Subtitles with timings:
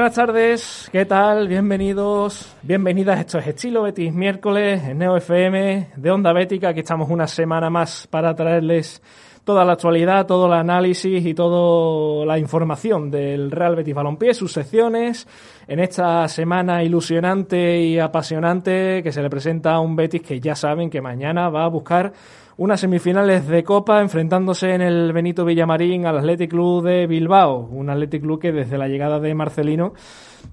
[0.00, 1.46] Buenas tardes, ¿qué tal?
[1.46, 3.20] Bienvenidos, bienvenidas.
[3.20, 6.70] Esto es Estilo Betis miércoles en Neo FM de Onda Bética.
[6.70, 9.02] Aquí estamos una semana más para traerles
[9.44, 14.52] toda la actualidad, todo el análisis y toda la información del Real Betis Balompié, sus
[14.52, 15.28] secciones,
[15.68, 20.54] en esta semana ilusionante y apasionante que se le presenta a un Betis que ya
[20.54, 22.14] saben que mañana va a buscar
[22.60, 27.88] unas semifinales de Copa enfrentándose en el Benito Villamarín al Athletic Club de Bilbao, un
[27.88, 29.94] Athletic Club que desde la llegada de Marcelino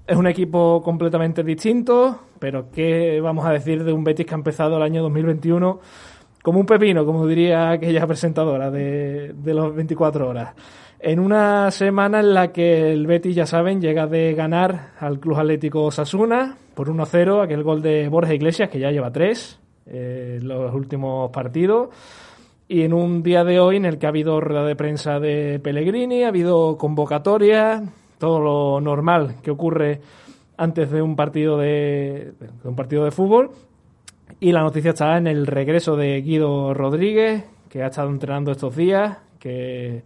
[0.06, 4.38] es un equipo completamente distinto, pero ¿qué vamos a decir de un Betis que ha
[4.38, 5.80] empezado el año 2021
[6.42, 10.54] como un pepino, como diría aquella presentadora de, de los 24 horas?
[11.00, 15.36] En una semana en la que el Betis, ya saben, llega de ganar al Club
[15.36, 20.74] Atlético Sasuna por 1-0, aquel gol de Borja Iglesias, que ya lleva tres, eh, los
[20.74, 21.88] últimos partidos.
[22.68, 25.58] Y en un día de hoy en el que ha habido rueda de prensa de
[25.58, 27.82] Pellegrini, ha habido convocatoria,
[28.18, 30.00] todo lo normal que ocurre
[30.56, 33.50] antes de un partido de, de un partido de fútbol.
[34.40, 38.76] Y la noticia está en el regreso de Guido Rodríguez, que ha estado entrenando estos
[38.76, 40.02] días, que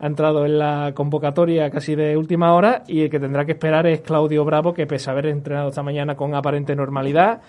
[0.00, 3.86] ha entrado en la convocatoria casi de última hora y el que tendrá que esperar
[3.86, 7.40] es Claudio Bravo, que pese a haber entrenado esta mañana con aparente normalidad,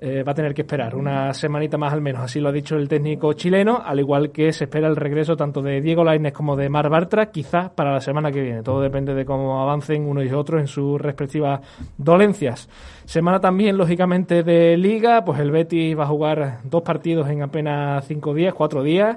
[0.00, 2.76] eh, va a tener que esperar una semanita más al menos, así lo ha dicho
[2.76, 6.54] el técnico chileno, al igual que se espera el regreso tanto de Diego Lainez como
[6.54, 8.62] de Mar Bartra, quizás para la semana que viene.
[8.62, 11.60] Todo depende de cómo avancen uno y otro en sus respectivas
[11.96, 12.68] dolencias.
[13.06, 18.06] Semana también, lógicamente, de Liga, pues el Betis va a jugar dos partidos en apenas
[18.06, 19.16] cinco días, cuatro días.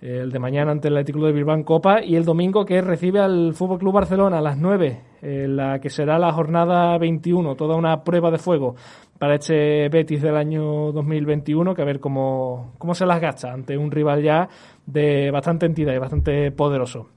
[0.00, 2.04] El de mañana ante el Atlético de Bilbao en Copa.
[2.04, 5.90] Y el domingo que recibe al Fútbol Club Barcelona a las 9, en la que
[5.90, 8.76] será la jornada 21, toda una prueba de fuego
[9.18, 13.76] para este Betis del año 2021, que a ver cómo, cómo se las gasta ante
[13.76, 14.48] un rival ya
[14.86, 17.08] de bastante entidad y bastante poderoso.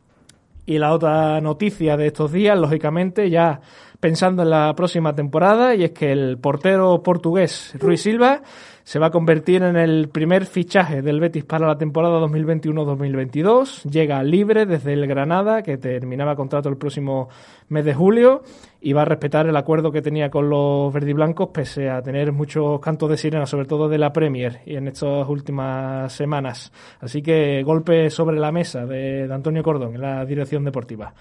[0.65, 3.61] Y la otra noticia de estos días, lógicamente, ya
[3.99, 8.41] pensando en la próxima temporada, y es que el portero portugués Ruiz Silva
[8.83, 13.89] se va a convertir en el primer fichaje del Betis para la temporada 2021-2022.
[13.89, 17.29] Llega libre desde el Granada, que terminaba contrato el próximo
[17.69, 18.43] mes de julio,
[18.81, 22.79] y va a respetar el acuerdo que tenía con los verdiblancos, pese a tener muchos
[22.79, 26.71] cantos de sirena, sobre todo de la Premier, y en estas últimas semanas.
[26.99, 31.13] Así que golpe sobre la mesa de, de Antonio Cordón en la dirección deportiva.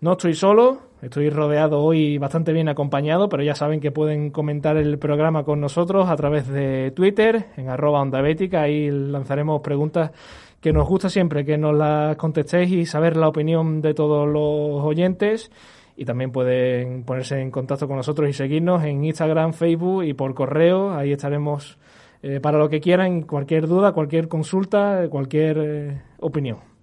[0.00, 4.76] No estoy solo, estoy rodeado hoy bastante bien acompañado, pero ya saben que pueden comentar
[4.76, 10.12] el programa con nosotros a través de Twitter, en arroba onda bética, ahí lanzaremos preguntas
[10.60, 14.84] que nos gusta siempre que nos las contestéis y saber la opinión de todos los
[14.84, 15.50] oyentes.
[15.96, 20.32] Y también pueden ponerse en contacto con nosotros y seguirnos en Instagram, Facebook y por
[20.32, 20.92] correo.
[20.92, 21.76] Ahí estaremos
[22.22, 26.77] eh, para lo que quieran, cualquier duda, cualquier consulta, cualquier eh, opinión.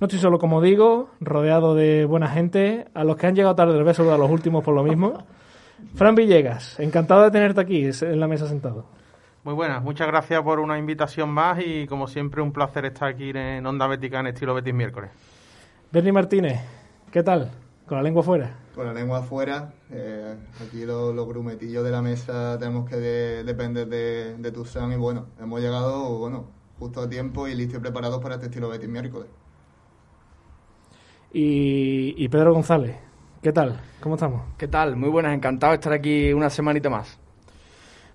[0.00, 2.86] No estoy solo, como digo, rodeado de buena gente.
[2.94, 4.82] A los que han llegado tarde les voy a saludar a los últimos por lo
[4.82, 5.24] mismo.
[5.94, 8.86] Fran Villegas, encantado de tenerte aquí en la mesa sentado.
[9.44, 13.30] Muy buenas, muchas gracias por una invitación más y como siempre un placer estar aquí
[13.34, 15.10] en Onda Bética en estilo Betis miércoles.
[15.92, 16.60] Bernie Martínez,
[17.12, 17.52] ¿qué tal?
[17.86, 18.50] ¿Con la lengua fuera?
[18.74, 19.74] Con la lengua fuera.
[19.92, 20.34] Eh,
[20.66, 24.90] aquí los, los, grumetillos de la mesa tenemos que de, depender de, de tu son
[24.92, 26.46] y bueno, hemos llegado bueno,
[26.78, 29.28] justo a tiempo y listos y preparados para este estilo Betis miércoles
[31.34, 32.96] y, y, Pedro González.
[33.42, 33.78] ¿Qué tal?
[34.00, 34.42] ¿Cómo estamos?
[34.56, 34.96] ¿Qué tal?
[34.96, 37.18] Muy buenas, encantado de estar aquí una semanita más.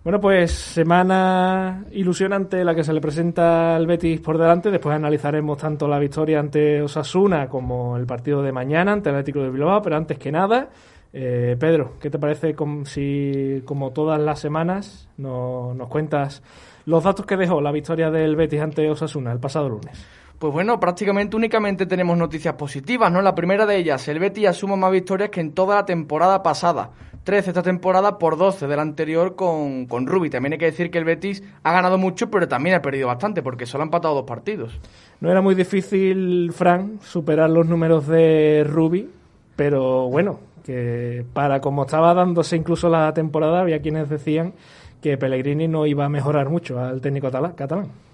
[0.02, 4.72] Bueno, pues semana ilusionante la que se le presenta al Betis por delante.
[4.72, 9.42] Después analizaremos tanto la victoria ante Osasuna como el partido de mañana ante el Atlético
[9.42, 9.82] de Bilbao.
[9.82, 10.70] Pero antes que nada,
[11.12, 16.42] eh, Pedro, ¿qué te parece com si, como todas las semanas, no, nos cuentas
[16.86, 20.08] los datos que dejó la victoria del Betis ante Osasuna el pasado lunes?
[20.40, 23.22] Pues bueno, prácticamente únicamente tenemos noticias positivas, ¿no?
[23.22, 26.92] La primera de ellas, el Betis asuma más victorias que en toda la temporada pasada.
[27.26, 30.30] 13 esta temporada por 12 de la anterior con, con Rubi.
[30.30, 33.44] También hay que decir que el Betis ha ganado mucho, pero también ha perdido bastante,
[33.44, 34.80] porque solo ha empatado dos partidos.
[35.20, 39.10] No era muy difícil, Fran, superar los números de Rubi,
[39.58, 44.54] pero bueno, que para como estaba dándose incluso la temporada, había quienes decían
[45.02, 48.09] que Pellegrini no iba a mejorar mucho al técnico catalán.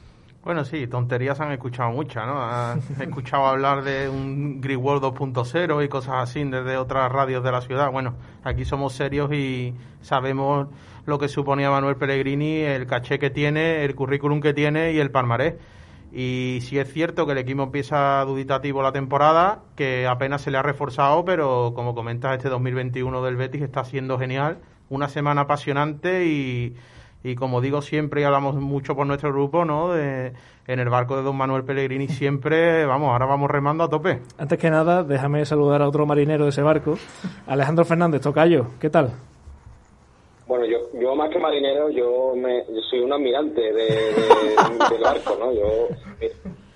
[0.45, 3.01] Bueno, sí, tonterías han escuchado muchas, ¿no?
[3.01, 7.61] He escuchado hablar de un World 2.0 y cosas así desde otras radios de la
[7.61, 7.91] ciudad.
[7.91, 8.13] Bueno,
[8.43, 10.67] aquí somos serios y sabemos
[11.07, 15.09] lo que suponía Manuel Pellegrini, el caché que tiene, el currículum que tiene y el
[15.09, 15.55] palmarés.
[16.13, 20.59] Y sí es cierto que el equipo empieza duditativo la temporada, que apenas se le
[20.59, 24.59] ha reforzado, pero como comentas, este 2021 del Betis está siendo genial.
[24.89, 26.75] Una semana apasionante y
[27.25, 29.91] y como digo siempre y hablamos mucho por nuestro grupo, ¿no?
[29.91, 30.33] De,
[30.67, 34.19] en el barco de don Manuel Pellegrini siempre, vamos, ahora vamos remando a tope.
[34.37, 36.99] Antes que nada, déjame saludar a otro marinero de ese barco,
[37.47, 39.11] Alejandro Fernández, Tocayo, ¿qué tal?
[40.45, 43.73] Bueno, yo, yo más que marinero, yo, me, yo soy un admirante de,
[44.91, 45.51] del barco, ¿no?
[45.51, 45.87] Yo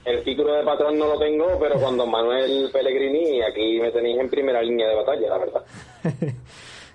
[0.05, 4.19] el título de patrón no lo tengo, pero con don Manuel Pellegrini aquí me tenéis
[4.19, 5.63] en primera línea de batalla, la verdad.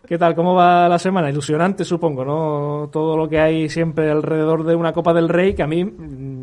[0.07, 0.35] ¿Qué tal?
[0.35, 1.31] ¿Cómo va la semana?
[1.31, 2.91] Ilusionante, supongo, ¿no?
[2.93, 5.83] Todo lo que hay siempre alrededor de una Copa del Rey, que a mí,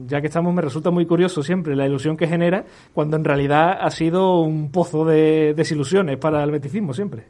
[0.07, 3.77] ya que estamos, me resulta muy curioso siempre la ilusión que genera, cuando en realidad
[3.79, 7.25] ha sido un pozo de desilusiones para el beticismo siempre.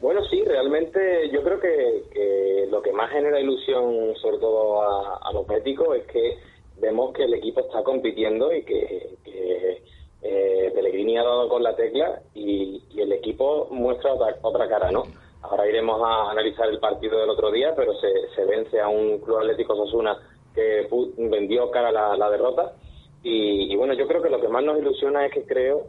[0.00, 5.46] Bueno, sí, realmente yo creo que, lo que más genera ilusión, sobre todo a, los
[5.46, 6.38] médicos, es que
[6.80, 9.80] vemos que el equipo está compitiendo y que,
[10.22, 15.04] eh, Pellegrini ha dado con la tecla y, el equipo muestra otra, otra cara, ¿no?
[15.42, 19.38] Ahora iremos a analizar el partido del otro día, pero se, vence a un club
[19.38, 20.18] atlético Sosuna
[20.54, 20.86] que
[21.16, 22.74] vendió cara la, la derrota.
[23.22, 25.86] Y, bueno, yo creo que lo que más nos ilusiona es que creo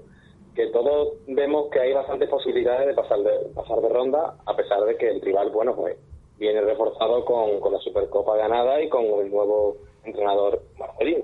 [0.55, 4.81] que todos vemos que hay bastantes posibilidades de pasar de, pasar de ronda, a pesar
[4.81, 5.97] de que el rival, bueno, pues
[6.37, 11.23] viene reforzado con, con la Supercopa ganada y con el nuevo entrenador Marcelino.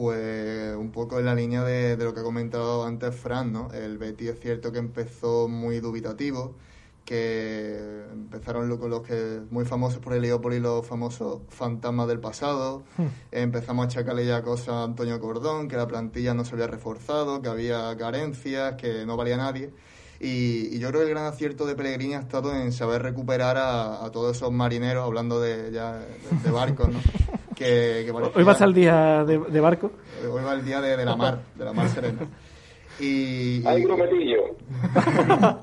[0.00, 3.70] Pues un poco en la línea de, de, lo que ha comentado antes Fran, ¿no?
[3.70, 6.54] El Betty es cierto que empezó muy dubitativo,
[7.04, 12.82] que empezaron con los que muy famosos por el y los famosos fantasmas del pasado.
[12.96, 13.08] Hmm.
[13.30, 17.42] Empezamos a achacarle ya cosas a Antonio Cordón, que la plantilla no se había reforzado,
[17.42, 19.70] que había carencias, que no valía nadie.
[20.18, 24.08] Y, yo creo que el gran acierto de Pellegrini ha estado en saber recuperar a,
[24.12, 25.98] todos esos marineros, hablando de, ya,
[26.42, 27.00] de, barcos, ¿no?
[27.60, 29.92] Que, ¿Hoy vas al día de, barco?
[30.26, 32.26] Hoy va el día de, la mar, de la mar serena.
[32.98, 34.56] Y, ¡Ay, grumetillo!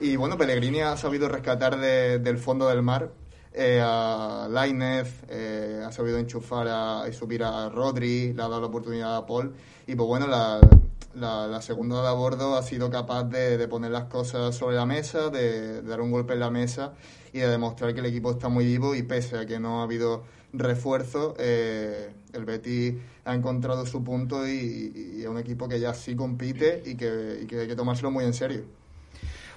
[0.00, 3.10] Y bueno, Pellegrini ha sabido rescatar del fondo del mar
[3.52, 8.68] eh, a Lainez, eh, ha sabido enchufar y subir a Rodri, le ha dado la
[8.68, 9.56] oportunidad a Paul.
[9.88, 10.60] Y pues bueno, la,
[11.14, 15.30] la, segunda de a bordo ha sido capaz de, poner las cosas sobre la mesa,
[15.30, 16.92] de, dar un golpe en la mesa
[17.32, 19.82] y de demostrar que el equipo está muy vivo y pese a que no ha
[19.82, 20.22] habido
[20.52, 26.14] refuerzo, eh, el Betis ha encontrado su punto y, es un equipo que ya sí
[26.14, 28.64] compite y que, y que hay que tomárselo muy en serio.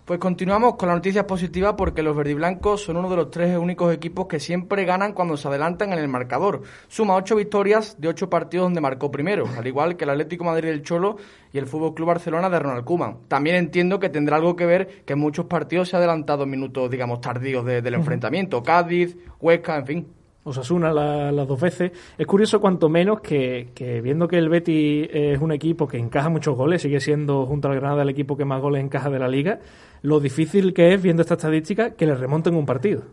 [0.04, 3.94] Pues continuamos con las noticias positivas porque los verdiblancos son uno de los tres únicos
[3.94, 6.64] equipos que siempre ganan cuando se adelantan en el marcador.
[6.88, 10.70] Suma ocho victorias de ocho partidos donde marcó primero, al igual que el Atlético Madrid
[10.70, 11.18] del Cholo
[11.54, 13.20] y el Fútbol Club Barcelona de Ronald Koeman.
[13.28, 16.90] También entiendo que tendrá algo que ver que en muchos partidos se ha adelantado minutos,
[16.90, 18.64] digamos, tardíos del enfrentamiento.
[18.64, 20.21] Cádiz, Huesca, en fin.
[20.44, 21.92] Osasuna las dos veces.
[22.18, 26.30] Es curioso cuanto menos que, que, viendo que el Betty es un equipo que encaja
[26.30, 29.28] muchos goles, sigue siendo junto al Granada el equipo que más goles encaja de la
[29.28, 29.60] liga,
[30.02, 33.04] lo difícil que es, viendo esta estadística, que le remonten un partido.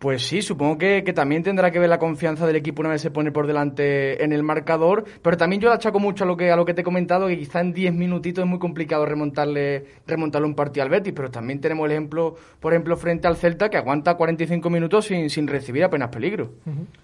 [0.00, 3.10] Pues sí, supongo que, también tendrá que ver la confianza del equipo una vez se
[3.10, 6.50] pone por delante en el marcador, pero también yo le achaco mucho a lo que
[6.50, 9.84] a lo que te he comentado, que quizá en 10 minutitos es muy complicado remontarle
[10.06, 13.68] remontarle un partido al Betis, pero también tenemos el ejemplo, por ejemplo, frente al Celta,
[13.68, 16.50] que aguanta 45 minutos sin, sin recibir apenas peligro.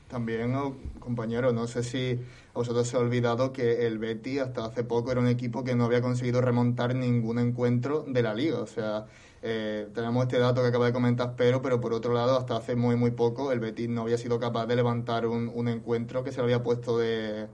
[0.08, 2.18] También, oh, compañero, no sé si
[2.54, 5.74] a vosotros se ha olvidado que el Betis hasta hace poco era un equipo que
[5.74, 9.04] no había conseguido remontar ningún encuentro de la liga, o sea
[9.48, 12.74] eh, tenemos este dato que acaba de comentar Pero, pero por otro lado, hasta hace
[12.74, 16.32] muy, muy poco, el Betis no había sido capaz de levantar un, un encuentro que
[16.32, 17.46] se le había puesto de...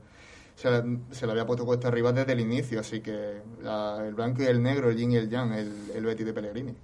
[0.57, 4.63] Se le, había puesto cuesta arriba desde el inicio, así que el blanco y el
[4.63, 6.75] negro, el yin y el yang, el, el Betis de Pellegrini.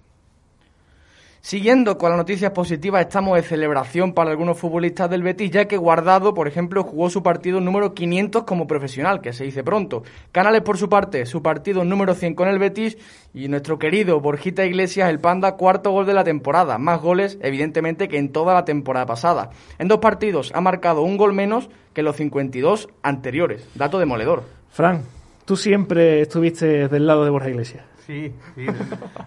[1.40, 5.76] Siguiendo con las noticias positivas, estamos de celebración para algunos futbolistas del Betis, ya que
[5.76, 10.02] Guardado, por ejemplo, jugó su partido número 500 como profesional, que se dice pronto.
[10.32, 12.98] Canales, por su parte, su partido número 100 con el Betis
[13.32, 16.76] y nuestro querido Borjita Iglesias, el Panda, cuarto gol de la temporada.
[16.76, 19.50] Más goles, evidentemente, que en toda la temporada pasada.
[19.78, 23.66] En dos partidos ha marcado un gol menos que los 52 anteriores.
[23.76, 24.42] Dato demoledor.
[24.70, 25.02] Fran,
[25.44, 27.97] tú siempre estuviste del lado de Borja Iglesias.
[28.08, 28.64] Sí, sí,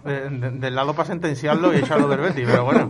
[0.03, 2.87] del lado para sentenciarlo y echarlo del Betis, pero bueno.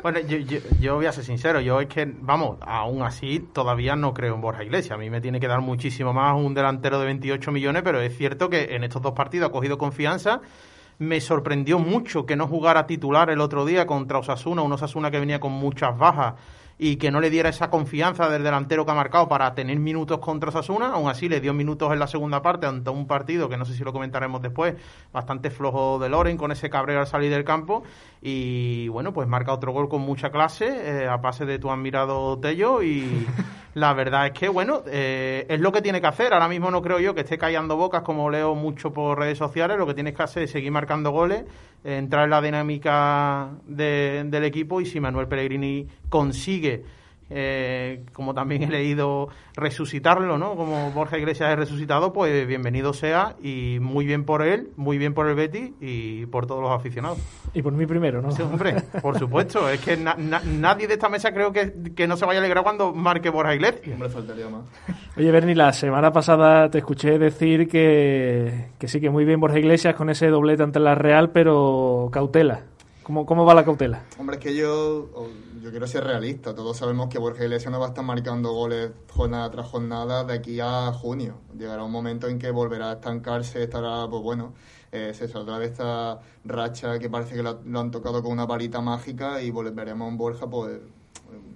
[0.00, 0.38] Bueno, yo,
[0.78, 4.40] yo, voy a ser sincero, yo es que, vamos, aún así todavía no creo en
[4.40, 4.92] Borja Iglesias.
[4.92, 8.16] A mí me tiene que dar muchísimo más un delantero de 28 millones, pero es
[8.16, 10.40] cierto que en estos dos partidos ha cogido confianza.
[11.00, 15.18] Me sorprendió mucho que no jugara titular el otro día contra Osasuna, un Osasuna que
[15.18, 16.34] venía con muchas bajas
[16.78, 20.20] y que no le diera esa confianza del delantero que ha marcado para tener minutos
[20.20, 20.92] contra Sasuna.
[20.92, 23.74] Aún así, le dio minutos en la segunda parte ante un partido que no sé
[23.74, 24.76] si lo comentaremos después,
[25.12, 27.82] bastante flojo de Loren con ese cabreo al salir del campo.
[28.22, 32.38] Y bueno, pues marca otro gol con mucha clase, eh, a pase de tu admirado
[32.38, 33.26] Tello y
[33.74, 36.32] la verdad es que, bueno, eh, es lo que tiene que hacer.
[36.32, 39.78] Ahora mismo no creo yo que esté callando bocas, como leo mucho por redes sociales.
[39.78, 41.44] Lo que tienes que hacer es seguir marcando goles,
[41.82, 46.67] entrar en la dinámica del equipo y si Manuel Pellegrini consigue
[47.30, 50.56] eh, como también he leído, resucitarlo, ¿no?
[50.56, 55.12] Como Borja Iglesias es resucitado, pues bienvenido sea y muy bien por él, muy bien
[55.12, 57.18] por el Betty y por todos los aficionados.
[57.52, 58.30] Y por mí primero, ¿no?
[58.30, 59.68] Sí, hombre, por supuesto.
[59.68, 63.28] Es que nadie de esta mesa creo que, no se vaya a alegrar cuando marque
[63.28, 63.92] Borja Iglesias.
[63.92, 64.62] Hombre, faltaría más.
[65.16, 69.58] Oye, Berni, la semana pasada te escuché decir que, que sí, que muy bien Borja
[69.58, 72.62] Iglesias con ese doblete ante la Real, pero cautela.
[73.02, 74.02] ¿Cómo, cómo va la cautela?
[74.18, 75.08] Hombre, es que yo
[75.62, 76.54] yo quiero ser realista.
[76.54, 80.34] Todos sabemos que Borja Iglesias no va a estar marcando goles jornada tras jornada de
[80.34, 81.40] aquí a junio.
[81.56, 84.54] Llegará un momento en que volverá a estancarse, estará, pues bueno,
[84.92, 88.80] eh, se saldrá de esta racha que parece que lo, han tocado con una varita
[88.80, 90.80] mágica y volveremos a un Borja, pues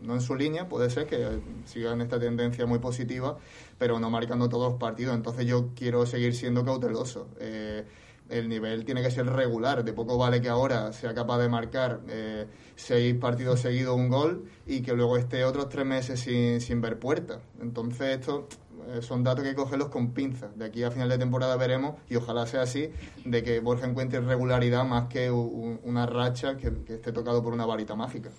[0.03, 3.39] no en su línea, puede ser que siga en esta tendencia muy positiva,
[3.79, 5.15] pero no marcando todos los partidos.
[5.15, 7.29] Entonces yo quiero seguir siendo cauteloso.
[7.39, 7.85] Eh,
[8.33, 9.85] el nivel tiene que ser regular.
[9.85, 14.45] De poco vale que ahora sea capaz de marcar eh, seis partidos seguidos un gol
[14.67, 17.39] y que luego esté otros tres meses sin, sin ver puertas.
[17.61, 18.49] Entonces, esto
[18.89, 20.57] eh, son datos que hay que cogerlos con pinzas.
[20.57, 22.91] De aquí a final de temporada veremos, y ojalá sea así,
[23.25, 27.67] de que Borja encuentre regularidad más que una racha que, que esté tocado por una
[27.67, 28.31] varita mágica.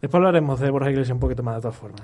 [0.00, 2.02] Después hablaremos de Borja Iglesias un poquito más de todas formas.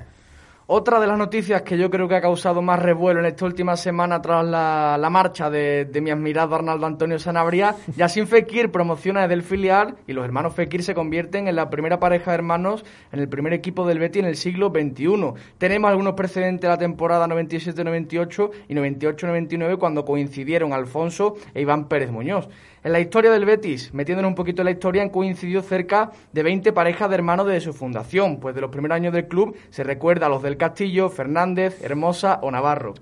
[0.71, 3.75] Otra de las noticias que yo creo que ha causado más revuelo en esta última
[3.75, 9.43] semana tras la, marcha de, mi admirado Arnaldo Antonio Sanabria, Yassin Fekir promociona desde el
[9.43, 13.31] filial y los hermanos Fekir se convierten en la primera pareja de hermanos en el
[13.31, 15.33] primer equipo del Betis en el siglo XXI.
[15.57, 22.11] Tenemos algunos precedentes de la temporada 97-98 y 98-99 cuando coincidieron Alfonso e Iván Pérez
[22.11, 22.47] Muñoz.
[22.85, 26.43] En la historia del Betis, metiéndonos un poquito en la historia, han coincidido cerca de
[26.43, 29.83] 20 parejas de hermanos desde su fundación, pues de los primeros años del club se
[29.83, 32.95] recuerda a los del Castillo, Fernández, Hermosa o Navarro.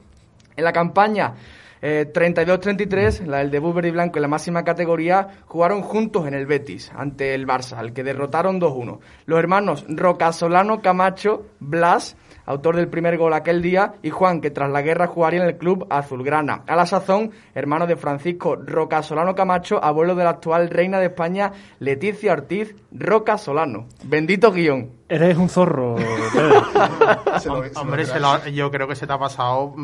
[0.56, 1.34] En la campaña
[1.82, 6.34] 32-33, eh, la del debut verde y blanco en la máxima categoría, jugaron juntos en
[6.34, 8.98] el Betis, ante el Barça, al que derrotaron 2-1.
[9.26, 14.70] Los hermanos Rocasolano Camacho, Blas, autor del primer gol aquel día, y Juan, que tras
[14.70, 16.62] la guerra jugaría en el club azulgrana.
[16.66, 21.06] A la sazón, hermano de Francisco Roca Solano Camacho, abuelo de la actual reina de
[21.06, 23.86] España, Leticia Ortiz Roca Solano.
[24.04, 24.96] Bendito guion.
[25.08, 25.94] Eres un zorro.
[27.76, 28.04] Hombre,
[28.52, 29.74] yo creo que se te ha pasado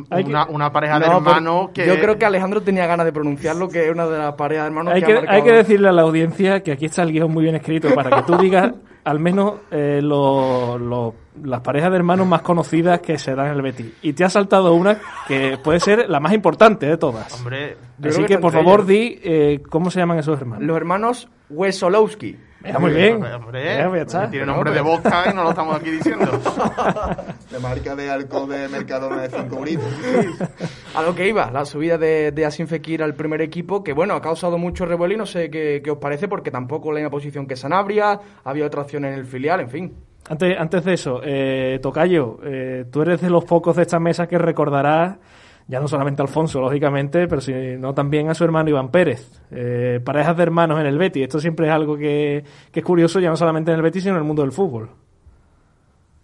[0.49, 1.87] una, pareja de hermanos que...
[1.87, 4.69] Yo creo que Alejandro tenía ganas de pronunciarlo, que es una de las parejas de
[4.69, 7.45] hermanos hay que, Hay que decirle a la audiencia que aquí está el guion muy
[7.45, 8.73] bien escrito para que tú digas
[9.05, 10.01] al menos eh,
[11.43, 13.93] las parejas de hermanos más conocidas que se dan en el Betis.
[14.03, 17.33] Y te ha saltado una que puede ser la más importante de todas.
[17.35, 20.67] Hombre, Así que, por favor, di eh, cómo se llaman esos hermanos.
[20.67, 22.37] Los hermanos Wesolowski.
[22.79, 23.23] muy bien.
[23.23, 23.85] Hombre,
[24.31, 26.27] tiene nombre de boca y no lo estamos aquí diciendo.
[27.51, 29.87] de marca de alcohol de Mercadona de 5 gritos.
[30.95, 34.15] A lo que iba, la subida de, de Asin Fekir al primer equipo, que bueno,
[34.15, 37.47] ha causado mucho revuelo y no sé qué, os parece, porque tampoco la misma posición
[37.47, 39.97] que Sanabria, había otra opción en el filial, en fin.
[40.29, 44.27] Antes, antes de eso, eh, Tocayo, eh, tú eres de los pocos de esta mesa
[44.27, 45.19] que recordarás
[45.69, 49.41] ya no solamente a Alfonso, lógicamente, pero sino también a su hermano Iván Pérez.
[49.51, 51.23] Eh, parejas de hermanos en el Betis.
[51.23, 54.21] Esto siempre es algo que, es curioso, ya no solamente en el Betis, sino en
[54.21, 54.91] el mundo del fútbol.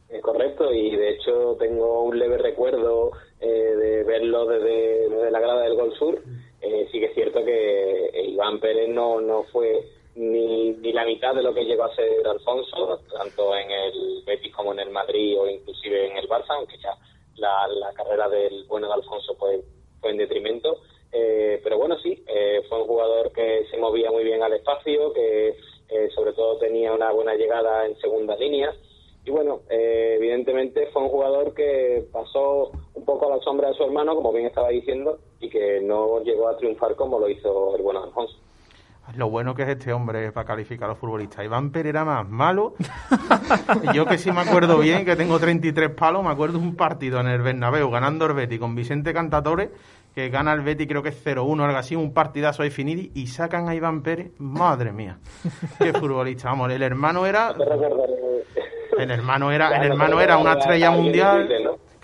[0.09, 5.63] Es correcto, y de hecho tengo un leve recuerdo eh, de verlo desde, la grada
[5.63, 6.19] del Gol Sur.
[6.61, 9.83] Eh, sí que es cierto que Iván Pérez no, no fue
[10.19, 14.55] ni, ni la mitad de lo que llegó a ser Alfonso, tanto en el Betis
[14.55, 16.97] como en el Madrid o inclusive en el Barça, aunque ya
[17.37, 19.63] la, carrera del bueno de Alfonso fue,
[20.01, 20.81] fue en detrimento.
[21.13, 25.13] Eh, pero bueno, sí, eh, fue un jugador que se movía muy bien al espacio,
[25.13, 25.57] que
[25.89, 28.75] eh, sobre todo tenía una buena llegada en segunda línea.
[29.25, 33.85] Y bueno, evidentemente fue un jugador que pasó un poco a la sombra de su
[33.85, 37.83] hermano, como bien estaba diciendo, y que no llegó a triunfar como lo hizo el
[37.83, 38.37] bueno Alfonso.
[39.17, 41.45] Lo bueno que es este hombre para calificar a los futbolistas.
[41.45, 42.75] Iván Pérez era más malo.
[43.95, 47.21] Yo que sí me acuerdo bien, que tengo 33 palos, me acuerdo de un partido
[47.21, 49.71] en el Bernabéu ganando el Betty con Vicente Cantatore,
[50.15, 53.29] que gana el Betty creo que es 0-1 algo así, un partidazo de Finidi, y
[53.29, 54.33] sacan a Iván Pérez.
[54.39, 55.19] Madre mía,
[55.79, 56.51] qué futbolista.
[56.51, 57.55] Vamos, el hermano era...
[58.99, 61.49] El hermano era, el hermano era una estrella mundial.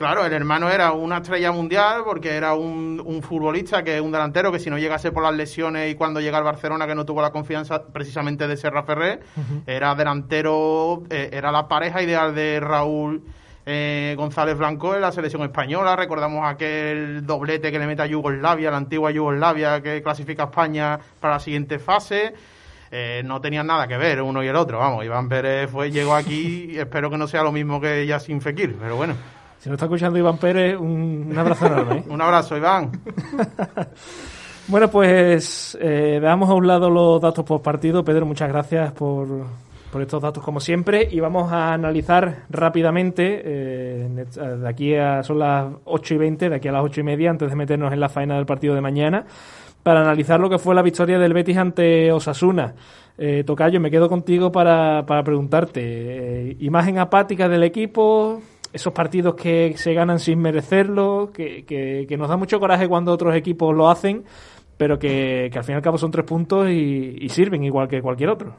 [0.04, 4.12] Claro, el hermano era una estrella mundial porque era un, un, futbolista que es un
[4.12, 7.06] delantero que si no llegase por las lesiones y cuando llega al Barcelona que no
[7.06, 9.23] tuvo la confianza precisamente de Serra Ferrer,
[9.66, 13.23] era delantero, eh, era la pareja ideal de Raúl
[13.64, 15.96] eh, González Blanco en la selección española.
[15.96, 21.00] Recordamos aquel doblete que le mete a Yugoslavia, la antigua Yugoslavia que clasifica a España
[21.18, 22.34] para la siguiente fase.
[22.90, 24.80] Eh, no tenían nada que ver uno y el otro.
[24.80, 28.76] Vamos, Iván Pérez fue, llegó aquí, espero que no sea lo mismo que sin Fekir,
[28.78, 29.14] pero bueno.
[29.64, 31.97] Si nos está escuchando Iván Pérez, un, abrazo enorme.
[31.97, 32.04] ¿eh?
[32.11, 32.90] un abrazo, Iván.
[34.68, 38.04] bueno, pues eh, dejamos a un lado los datos post partido.
[38.04, 39.26] Pedro, muchas gracias por,
[39.90, 45.38] por estos datos como siempre y vamos a analizar rápidamente, eh, de aquí a son
[45.38, 48.00] las 8 y 20, de aquí a las 8 y media, antes de meternos en
[48.00, 49.25] la faena del partido de mañana,
[49.83, 52.75] para analizar lo que fue la victoria del Betis ante Osasuna.
[53.16, 55.80] Eh, Tocayo, me quedo contigo para, para preguntarte,
[56.50, 58.42] eh, imagen apática del equipo,
[58.75, 63.35] esos partidos que se ganan sin merecerlo, que, que, nos da mucho coraje cuando otros
[63.35, 64.25] equipos lo hacen,
[64.76, 68.02] pero que, que al fin y al cabo son tres puntos y sirven igual que
[68.02, 68.57] cualquier otro.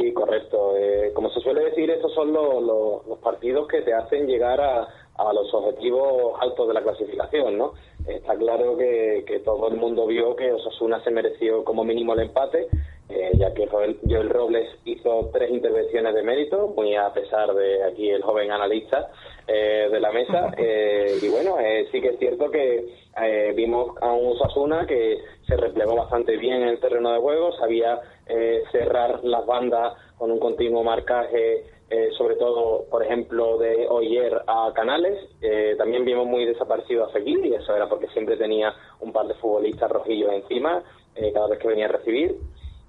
[0.00, 0.76] Sí, correcto.
[0.78, 4.88] Eh, como se suele decir, estos son los, partidos que te hacen llegar a,
[5.34, 7.74] los objetivos altos de la clasificación, ¿no?
[8.16, 12.66] Está claro que, todo el mundo vio que Osasuna se mereció como mínimo el empate,
[13.08, 18.10] eh, ya que Joel, Robles hizo tres intervenciones de mérito, muy a pesar de aquí
[18.10, 19.10] el joven analista
[19.46, 20.52] eh, de la mesa.
[20.58, 21.56] y bueno,
[21.90, 22.86] sí que es cierto que
[23.54, 28.00] vimos a un Osasuna que se replegó bastante bien en el terreno de juego, sabía
[28.32, 34.40] eh, cerrar las bandas con un continuo marcaje, eh, sobre todo, por ejemplo, de Oyer
[34.46, 35.18] a Canales.
[35.40, 39.26] Eh, también vimos muy desaparecido a Fekir y eso era porque siempre tenía un par
[39.26, 40.84] de futbolistas rojillos encima
[41.34, 42.36] cada vez que venía a recibir.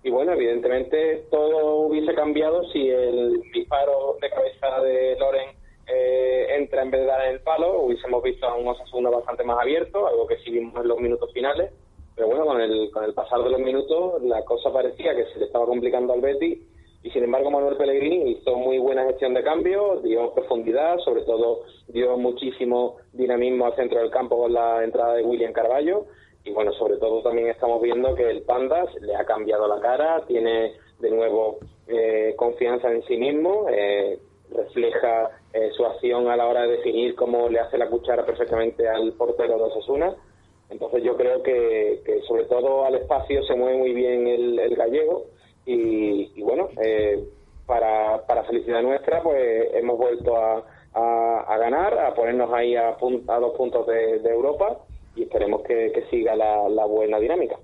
[0.03, 5.49] Y bueno, evidentemente todo hubiese cambiado si el disparo de cabeza de Loren
[6.55, 7.81] entra en vez de dar en el palo.
[7.81, 11.33] Hubiésemos visto a un Osasuna bastante más abierto, algo que sí vimos en los minutos
[11.33, 11.71] finales.
[12.15, 15.39] Pero bueno, con el, con el pasar de los minutos la cosa parecía que se
[15.39, 16.59] le estaba complicando al Betis
[17.03, 21.63] y sin embargo Manuel Pellegrini hizo muy buena gestión de cambio, dio profundidad, sobre todo
[21.87, 26.05] dio muchísimo dinamismo al centro del campo con la entrada de William Carballo
[26.43, 30.23] y bueno, sobre todo también estamos viendo que el Pandas le ha cambiado la cara,
[30.27, 34.19] tiene de nuevo eh, confianza en sí mismo, eh,
[34.51, 38.87] refleja eh, su acción a la hora de definir cómo le hace la cuchara perfectamente
[38.87, 40.15] al portero de Osasuna
[40.71, 45.25] entonces yo creo que, sobre todo al espacio se mueve muy bien el, gallego
[45.65, 47.23] y, bueno, eh,
[47.65, 50.63] para, para felicidad nuestra pues hemos vuelto a,
[51.57, 54.79] ganar, a ponernos ahí a, a dos puntos de, Europa
[55.15, 57.57] y esperemos que, siga la buena dinámica.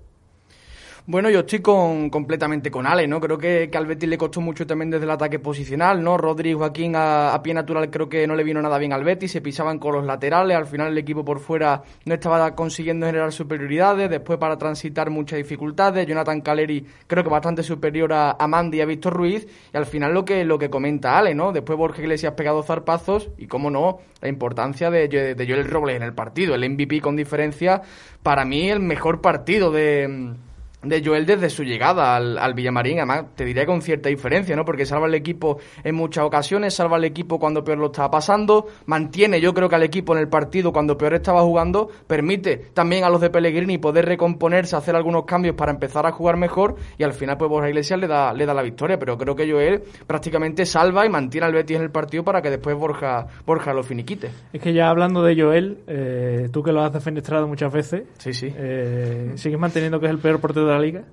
[1.10, 3.18] Bueno, yo estoy con, completamente con Ale, ¿no?
[3.18, 6.18] Creo que, que al Betis le costó mucho también desde el ataque posicional, ¿no?
[6.18, 9.40] Rodri Joaquín a, pie natural creo que no le vino nada bien al Betis, se
[9.40, 14.10] pisaban con los laterales, al final el equipo por fuera no estaba consiguiendo generar superioridades,
[14.10, 18.80] después para transitar muchas dificultades, Jonathan Caleri creo que bastante superior a, a Mandy y
[18.82, 21.52] a Víctor Ruiz, y al final lo que, lo que comenta Ale, ¿no?
[21.52, 26.02] Después Borja Iglesias pegado zarpazos, y cómo no, la importancia de, de Joel Robles en
[26.02, 27.80] el partido, el MVP con diferencia,
[28.22, 30.36] para mí el mejor partido de
[30.82, 34.64] de Joel desde su llegada al, al, Villamarín, además te diría con cierta diferencia, ¿no?
[34.64, 38.66] Porque salva al equipo en muchas ocasiones, salva al equipo cuando peor lo estaba pasando,
[38.86, 43.04] mantiene yo creo que al equipo en el partido cuando peor estaba jugando, permite también
[43.04, 47.02] a los de Pellegrini poder recomponerse, hacer algunos cambios para empezar a jugar mejor y
[47.02, 49.82] al final pues Borja Iglesias le da, le da la victoria, pero creo que Joel
[50.06, 53.82] prácticamente salva y mantiene al Betis en el partido para que después Borja, Borja lo
[53.82, 54.30] finiquite.
[54.52, 58.32] Es que ya hablando de Joel, eh, tú que lo has defenestrado muchas veces, sí,
[58.32, 58.52] sí.
[58.56, 61.04] Eh, sigues manteniendo que es el peor portero de la liga?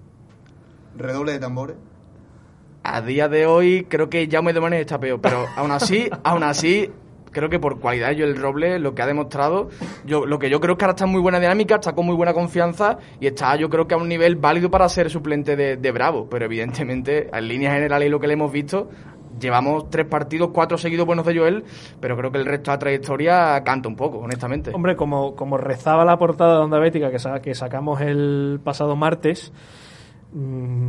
[0.97, 1.77] Redoble de tambores.
[2.83, 6.91] A día de hoy creo que Jaume Domenech está peor, pero aún así, aún así,
[7.31, 9.69] creo que por cualidad yo el Roble lo que ha demostrado,
[10.05, 12.15] yo lo que yo creo que ahora está en muy buena dinámica, está con muy
[12.15, 15.77] buena confianza y está yo creo que a un nivel válido para ser suplente de,
[15.77, 18.89] de Bravo, pero evidentemente en líneas generales y lo que le hemos visto,
[19.39, 21.63] llevamos tres partidos, cuatro seguidos buenos de Joel,
[21.99, 24.71] pero creo que el resto de la trayectoria canta un poco, honestamente.
[24.73, 29.51] Hombre, como, como rezaba la portada de Onda Bética que, que sacamos el pasado martes,
[30.33, 30.37] mm,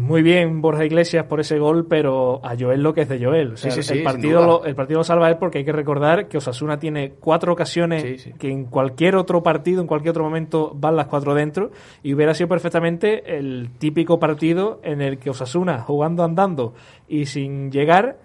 [0.07, 3.55] muy bien Borja Iglesias por ese gol, pero a Joel lo que es de Joel.
[3.63, 7.15] el, partido lo, el partido lo salva él porque hay que recordar que Osasuna tiene
[7.19, 11.71] cuatro ocasiones que en cualquier otro partido, en cualquier otro momento, van las cuatro dentro
[12.03, 16.75] y hubiera sido perfectamente el típico partido en el que Osasuna, jugando andando
[17.09, 18.19] y sin llegar,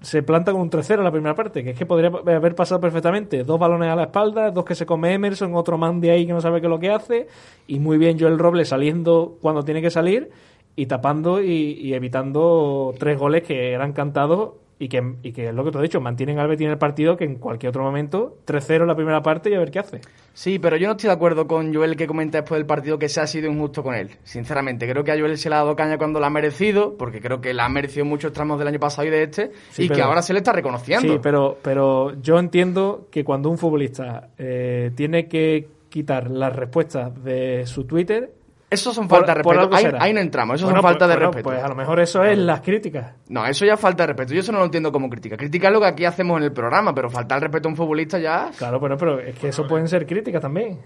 [0.00, 2.80] se planta con un 3-0 en la primera parte, que es que podría haber pasado
[2.80, 3.42] perfectamente.
[3.44, 6.32] Dos balones a la espalda, dos que se come Emerson, otro man de ahí que
[6.32, 7.26] no sabe qué es lo que hace,
[7.66, 10.30] y muy bien Joel Robles saliendo cuando tiene que salir
[10.76, 15.62] y tapando y evitando tres goles que eran cantados y que, y que es lo
[15.62, 18.38] que te he dicho, mantienen al Betis en el partido que en cualquier otro momento
[18.46, 20.00] 3-0 en la primera parte y a ver qué hace.
[20.32, 23.10] Sí, pero yo no estoy de acuerdo con Joel que comenta después del partido que
[23.10, 24.08] se ha sido injusto con él.
[24.24, 27.20] Sinceramente, creo que a Joel se le ha dado caña cuando la ha merecido, porque
[27.20, 30.00] creo que la ha merecido muchos tramos del año pasado y de este, y que
[30.00, 31.12] ahora se le está reconociendo.
[31.12, 37.22] Sí, pero, pero yo entiendo que cuando un futbolista eh, tiene que quitar las respuestas
[37.22, 38.32] de su Twitter,
[38.70, 39.98] Eso son falta de respeto.
[39.98, 41.50] Ahí, no entramos, eso Bueno, son falta pues- de bueno, respeto.
[41.50, 43.14] Pues a lo mejor eso es las críticas.
[43.28, 44.32] No, eso ya es falta de respeto.
[44.32, 45.36] Yo eso no lo entiendo como crítica.
[45.36, 47.76] Crítica es lo que aquí hacemos en el programa, pero faltar el respeto a un
[47.76, 48.50] futbolista ya.
[48.56, 50.78] Claro, pero, pero es que eso pueden ser críticas también.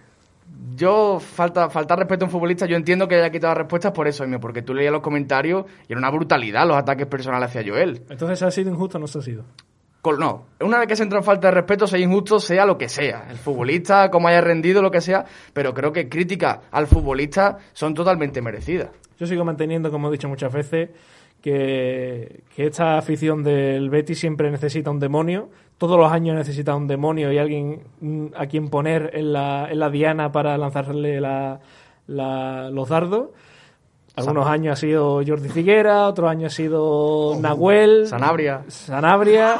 [0.77, 4.25] Yo, falta, faltar respeto a un futbolista, yo entiendo que haya quitado respuestas por eso,
[4.25, 8.03] Jaime, porque tú leías los comentarios y era una brutalidad los ataques personales hacia Joel.
[8.09, 9.45] Entonces, ¿ha sido injusto o no se ha sido?
[10.19, 12.89] No, una vez que se entra en falta de respeto, sea injusto, sea lo que
[12.89, 13.27] sea.
[13.31, 17.95] El futbolista, como haya rendido, lo que sea, pero creo que críticas al futbolista son
[17.95, 18.91] totalmente merecidas.
[19.19, 20.91] Yo sigo manteniendo, como he dicho muchas veces,
[21.41, 25.49] que, que esta afición del Betis siempre necesita un demonio.
[25.79, 29.79] Todos los años necesita un demonio y alguien mm, a quien poner en la, en
[29.79, 31.61] la diana para lanzarle la-
[32.07, 33.29] la- los dardos.
[34.17, 38.63] Algunos años ha sido Jordi Figuera, otros años ha sido Nahuel, Sanabria.
[38.69, 39.57] Sanabria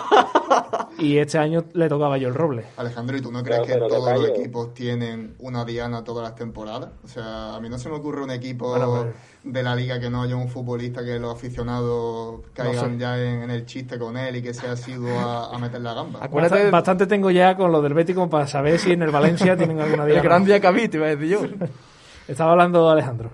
[0.99, 2.65] y este año le tocaba yo el roble.
[2.77, 6.37] Alejandro, ¿y tú no crees Pero- que todos los equipos tienen una diana todas las
[6.37, 6.91] temporadas?
[7.03, 9.99] O sea, a mí no se me ocurre un equipo Bueno, pues- de la liga
[9.99, 12.99] que no haya un futbolista que los aficionados caigan sé.
[12.99, 15.95] ya en, en el chiste con él y que sea sido a, a meter la
[15.95, 16.21] gamba.
[16.23, 19.57] Acuérdate Bastante tengo ya con lo del Betis como para saber si en el Valencia
[19.57, 20.23] tienen alguna El diana.
[20.23, 21.41] gran día que habí, te iba a decir yo.
[22.29, 23.31] Estaba hablando Alejandro.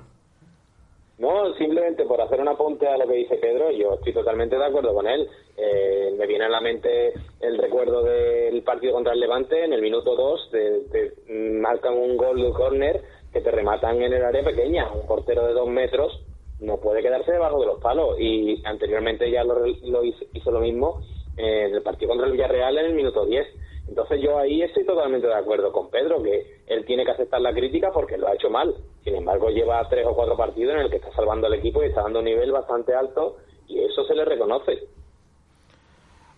[1.21, 4.65] No, simplemente por hacer un apunte a lo que dice Pedro, yo estoy totalmente de
[4.65, 5.29] acuerdo con él.
[5.55, 9.83] Eh, me viene a la mente el recuerdo del partido contra el Levante, en el
[9.83, 13.03] minuto 2 te, te marcan un gol de córner
[13.35, 14.91] que te rematan en el área pequeña.
[14.95, 16.25] Un portero de dos metros
[16.59, 18.19] no puede quedarse debajo de los palos.
[18.19, 21.03] Y anteriormente ya lo, lo hizo, hizo lo mismo
[21.37, 23.47] eh, en el partido contra el Villarreal en el minuto 10.
[23.89, 27.53] Entonces yo ahí estoy totalmente de acuerdo con Pedro, que él tiene que aceptar la
[27.53, 28.75] crítica porque lo ha hecho mal.
[29.03, 31.87] Sin embargo, lleva tres o cuatro partidos en el que está salvando al equipo y
[31.87, 34.79] está dando un nivel bastante alto y eso se le reconoce.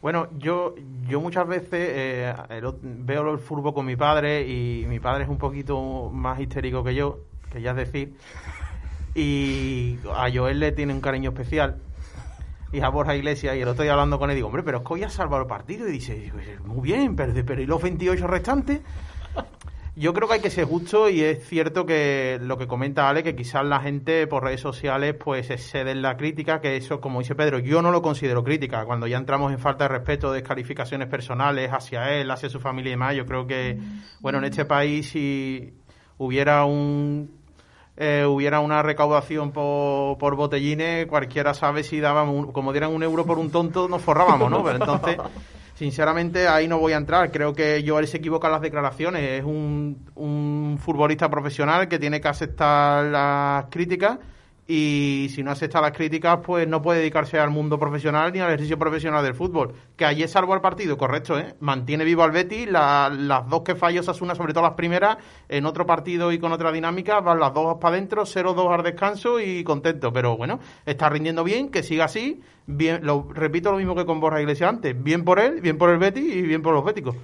[0.01, 0.75] Bueno, yo
[1.09, 2.35] yo muchas veces eh,
[2.83, 6.95] veo el fútbol con mi padre y mi padre es un poquito más histérico que
[6.95, 7.19] yo,
[7.53, 8.15] que ya es decir,
[9.15, 11.77] y a Joel le tiene un cariño especial
[12.73, 14.85] y a Borja Iglesias y el otro día hablando con él digo, hombre, pero es
[14.85, 17.83] que hoy has salvado el partido y dice, "Pues, muy bien, pero, pero ¿y los
[17.83, 18.81] 28 restantes?
[19.95, 23.23] Yo creo que hay que ser justo y es cierto que lo que comenta Ale,
[23.23, 27.19] que quizás la gente por redes sociales pues excede en la crítica, que eso, como
[27.19, 28.87] dice Pedro, yo no lo considero crítica.
[28.87, 32.93] Cuando ya entramos en falta de respeto, descalificaciones personales hacia él, hacia su familia y
[32.93, 33.79] demás, yo creo que,
[34.21, 35.75] bueno, en este país si
[36.17, 37.42] hubiera un
[37.97, 43.25] eh, hubiera una recaudación por, por botellines, cualquiera sabe si un- como dieran un euro
[43.27, 44.65] por un tonto, nos forrábamos, ¿no?
[44.65, 45.17] Pero entonces,
[45.75, 47.31] sinceramente, ahí no voy a entrar.
[47.31, 49.23] Creo que Joel se equivoca en las declaraciones.
[49.41, 54.19] Es un, un futbolista profesional que tiene que aceptar las críticas
[54.67, 58.49] y si no acepta las críticas, pues no puede dedicarse al mundo profesional ni al
[58.49, 59.73] ejercicio profesional del fútbol.
[59.97, 61.55] Que ayer salvó al partido, correcto, ¿eh?
[61.61, 65.17] Mantiene vivo al Betis, la- las dos que falló Sasuna, sobre todo las primeras,
[65.49, 69.41] en otro partido y con otra dinámica, van las dos para adentro, 0-2 al descanso
[69.41, 70.13] y contento.
[70.13, 72.41] Pero bueno, está rindiendo bien, que siga así.
[72.67, 74.95] Bien, lo, repito lo mismo que con Borja Iglesias antes.
[75.03, 77.17] Bien por él, bien por el Betis y bien por los béticos.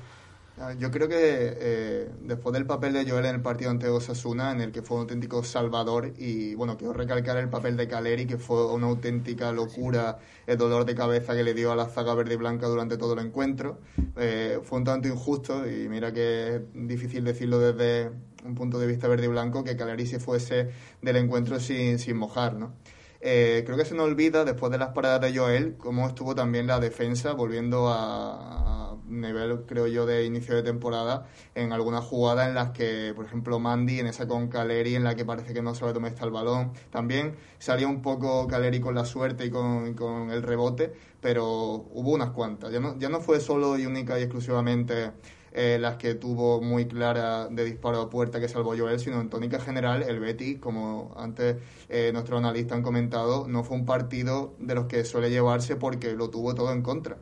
[0.61, 4.51] Ah, Yo creo que eh, después del papel de Joel en el partido ante Osasuna,
[4.51, 8.27] en el que fue un auténtico salvador, y bueno, quiero recalcar el papel de Caleri,
[8.27, 12.13] que fue una auténtica locura, el dolor de cabeza que le dio a la zaga
[12.15, 13.79] verde y blanca durante todo el encuentro.
[14.17, 18.11] Eh, fue un tanto injusto, y mira que es difícil decirlo desde
[18.45, 22.17] un punto de vista verde y blanco, que Caleri se fuese del encuentro sin, sin
[22.17, 22.75] mojar, ¿no?
[23.21, 26.67] Eh, creo que se nos olvida, después de las paradas de Joel, cómo estuvo también
[26.67, 32.49] la defensa, volviendo a, a nivel, creo yo, de inicio de temporada, en algunas jugadas
[32.49, 35.63] en las que, por ejemplo, Mandy, en esa con Caleri, en la que parece que
[35.63, 36.73] no sabe dónde está el balón.
[36.91, 41.45] También salía un poco Caleri con la suerte y con, con el rebote, pero
[41.93, 42.73] hubo unas cuantas.
[42.73, 45.13] Ya no, ya no fue solo y única y exclusivamente
[45.53, 49.31] eh, las que tuvo muy clara de disparo a puerta que salvó Joel, sino en
[49.31, 51.57] tónica general el Betis, como antes
[51.89, 56.13] eh, nuestros analistas han comentado, no fue un partido de los que suele llevarse porque
[56.13, 57.17] lo tuvo todo en contra.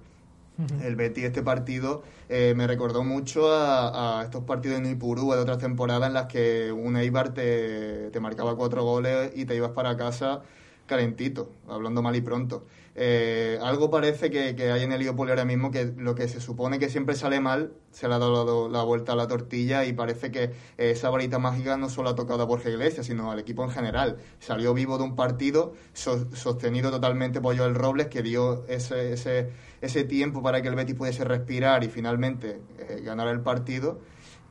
[0.83, 5.59] El Betis este partido eh, me recordó mucho a, estos partidos en Ipurú de otras
[5.59, 10.43] temporadas en las que un Eibar te marcaba cuatro goles y te ibas para casa
[10.87, 12.65] calentito, hablando mal y pronto.
[12.99, 16.41] Eh, algo parece que, que hay en el Liverpool ahora mismo que lo que se
[16.41, 19.93] supone que siempre sale mal se le ha dado la, vuelta a la tortilla y
[19.93, 23.63] parece que esa varita mágica no solo ha tocado a Borja Iglesias, sino al equipo
[23.65, 24.17] en general.
[24.39, 29.51] Salió vivo de un partido so- sostenido totalmente por Joel Robles que dio ese, ese,
[29.83, 34.01] ese tiempo para que el Betis pudiese respirar y finalmente eh, ganar el partido.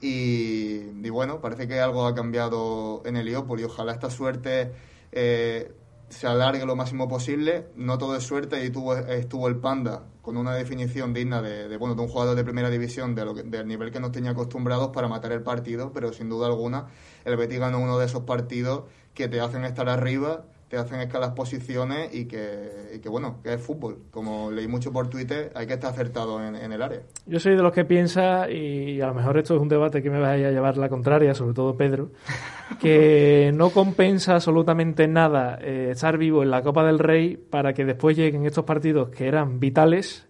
[0.02, 4.72] Y, y bueno, parece que algo ha cambiado en el Liverpool y ojalá esta suerte
[5.12, 5.72] eh,
[6.16, 7.68] se alargue lo máximo posible.
[7.76, 11.94] No todo es suerte y tuvo, estuvo el Panda con una definición digna de, bueno,
[11.94, 14.90] de un jugador de primera división de lo que- del nivel que nos tenía acostumbrados
[14.90, 16.88] para matar el partido, pero sin duda alguna
[17.26, 21.32] el Betis ganó uno de esos partidos que te hacen estar arriba te hacen escalas
[21.32, 24.00] posiciones y que, y que, bueno, que es fútbol.
[24.12, 27.02] Como leí mucho por Twitter, hay que estar acertado en, en, el área.
[27.28, 30.10] Yo soy de los que piensa, y a lo mejor esto es un debate que
[30.10, 32.12] me vaya a llevar la contraria, sobre todo Pedro,
[32.80, 37.86] que no compensa absolutamente nada eh, estar vivo en la Copa del Rey para que
[37.86, 40.28] después lleguen estos partidos que eran vitales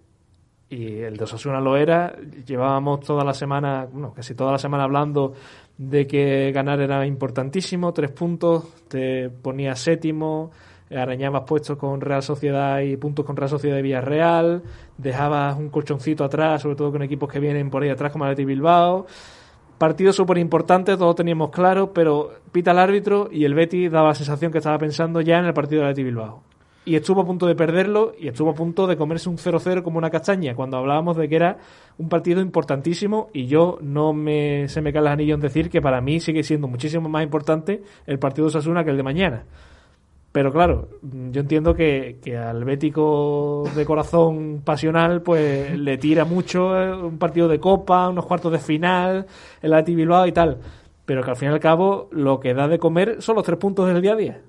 [0.70, 2.16] y el de Osasuna lo era.
[2.46, 5.34] Llevábamos toda la semana, bueno, casi toda la semana hablando
[5.78, 10.52] de que ganar era importantísimo, tres puntos, te ponía séptimo,
[10.90, 14.64] arañabas puestos con Real Sociedad y puntos con Real Sociedad de Villarreal,
[14.98, 18.46] dejabas un colchoncito atrás, sobre todo con equipos que vienen por ahí atrás como Atleti
[18.46, 19.06] Bilbao.
[19.78, 24.16] Partido súper importante, todos teníamos claro, pero pita el árbitro y el Betty daba la
[24.16, 26.55] sensación que estaba pensando ya en el partido de Atleti Bilbao
[26.86, 29.98] y estuvo a punto de perderlo y estuvo a punto de comerse un 0-0 como
[29.98, 31.58] una castaña cuando hablábamos de que era
[31.98, 35.82] un partido importantísimo y yo no me se me cae el anillo en decir que
[35.82, 39.44] para mí sigue siendo muchísimo más importante el partido de Osasuna que el de mañana.
[40.32, 46.78] Pero claro, yo entiendo que, que al bético de corazón pasional pues le tira mucho
[46.78, 49.26] eh, un partido de copa, unos cuartos de final,
[49.62, 50.60] el Atleti Bilbao y tal.
[51.06, 53.58] Pero que al fin y al cabo lo que da de comer son los tres
[53.58, 54.42] puntos del día a día.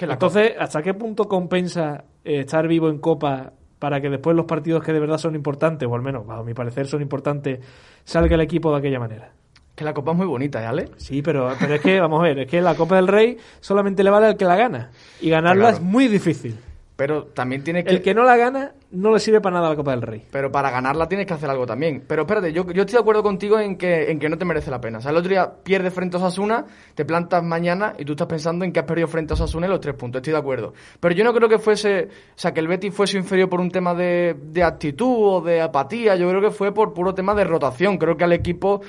[0.00, 4.82] Entonces, ¿hasta qué punto compensa eh, estar vivo en Copa para que después los partidos
[4.82, 7.60] que de verdad son importantes, o al menos, a mi parecer, son importantes,
[8.04, 9.32] salga el equipo de aquella manera?
[9.74, 10.88] Que la Copa es muy bonita, ¿eh, Ale?
[10.96, 14.02] Sí, pero, pero es que, vamos a ver, es que la Copa del Rey solamente
[14.02, 14.90] le vale al que la gana.
[15.20, 16.58] Y ganarla es muy difícil.
[16.98, 17.90] Pero también tiene que...
[17.90, 20.26] El que no la gana no le sirve para nada la Copa del Rey.
[20.32, 22.02] Pero para ganarla tienes que hacer algo también.
[22.08, 24.68] Pero espérate, yo, yo estoy de acuerdo contigo en que, en que no te merece
[24.68, 24.98] la pena.
[24.98, 28.26] O sea, el otro día pierdes frente a Osasuna, te plantas mañana y tú estás
[28.26, 30.18] pensando en que has perdido frente a Osasuna y los tres puntos.
[30.18, 30.74] Estoy de acuerdo.
[30.98, 32.08] Pero yo no creo que fuese...
[32.34, 35.60] O sea, que el Betis fuese inferior por un tema de, de actitud o de
[35.60, 36.16] apatía.
[36.16, 37.96] Yo creo que fue por puro tema de rotación.
[37.96, 38.80] Creo que al equipo...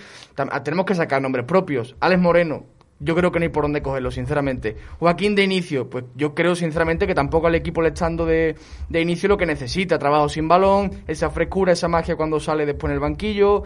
[0.63, 1.95] Tenemos que sacar nombres propios.
[1.99, 2.65] Alex Moreno,
[2.99, 4.75] yo creo que no hay por dónde cogerlo, sinceramente.
[4.99, 8.55] Joaquín de inicio, pues yo creo sinceramente que tampoco al equipo le está dando de,
[8.89, 9.97] de inicio lo que necesita.
[9.97, 13.63] Trabajo sin balón, esa frescura, esa magia cuando sale después en el banquillo.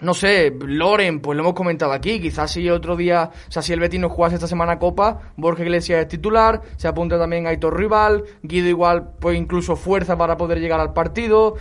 [0.00, 3.74] No sé, Loren, pues lo hemos comentado aquí, quizás si otro día, o sea, si
[3.74, 7.76] el Betis no jugase esta semana Copa, Borja Iglesias es titular, se apunta también Aitor
[7.76, 11.56] Rival, Guido igual, pues incluso fuerza para poder llegar al partido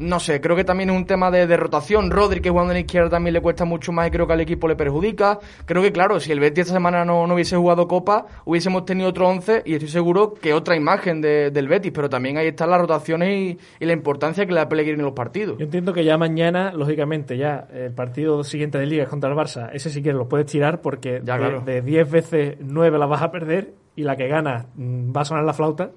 [0.00, 2.10] no sé, creo que también es un tema de, rotación.
[2.10, 4.40] Rodri, que jugando en la izquierda también le cuesta mucho más y creo que al
[4.40, 5.38] equipo le perjudica.
[5.66, 9.10] Creo que, claro, si el Betis esta semana no, no hubiese jugado Copa, hubiésemos tenido
[9.10, 11.92] otro 11 y estoy seguro que otra imagen del Betis.
[11.94, 15.12] Pero también ahí están las rotaciones y, la importancia que le da Pellegrini en los
[15.12, 15.58] partidos.
[15.58, 19.36] Yo entiendo que ya mañana, lógicamente, ya el partido siguiente de Liga es contra el
[19.36, 19.68] Barça.
[19.74, 23.74] Ese sí que lo puedes tirar porque de 10 veces 9 la vas a perder
[23.96, 25.90] y la que gana mm, va a sonar la flauta.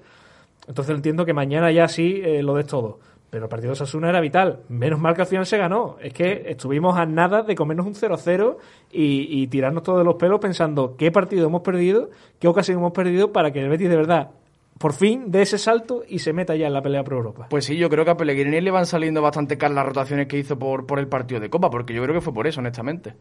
[0.68, 2.98] Entonces entiendo que mañana ya sí eh, lo des todo
[3.34, 4.60] pero el partido de Osasuna era vital.
[4.68, 5.96] Menos mal que al final se ganó.
[6.00, 8.58] Es que estuvimos a nada de comernos un 0-0
[8.92, 13.32] y, tirarnos todos de los pelos pensando qué partido hemos perdido, qué ocasión hemos perdido
[13.32, 14.30] para que el Betis de verdad
[14.78, 17.48] por fin dé ese salto y se meta ya en la pelea por Europa.
[17.50, 20.38] Pues sí, yo creo que a Pellegrini le van saliendo bastante caras las rotaciones que
[20.38, 23.14] hizo por, por el partido de Copa, porque yo creo que fue por eso, honestamente.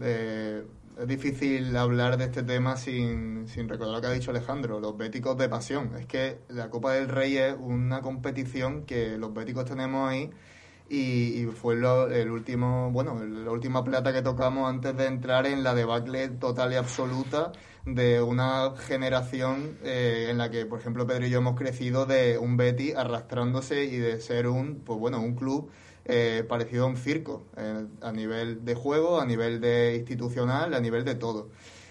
[0.00, 0.62] Eh,
[0.98, 4.96] es difícil hablar de este tema sin, sin recordar lo que ha dicho Alejandro, los
[4.96, 5.94] béticos de pasión.
[5.96, 10.30] Es que la Copa del Rey es una competición que los béticos tenemos ahí
[10.88, 15.74] y, fue el último, bueno, la última plata que tocamos antes de entrar en la
[15.74, 17.52] debacle total y absoluta
[17.84, 22.38] de una generación eh, en la que, por ejemplo, Pedro y yo hemos crecido de
[22.38, 25.70] un Betty arrastrándose y de ser un, pues bueno, un club
[26.10, 30.80] eh, parecido a un circo, eh, a nivel de juego, a nivel de institucional, a
[30.80, 31.50] nivel de todo.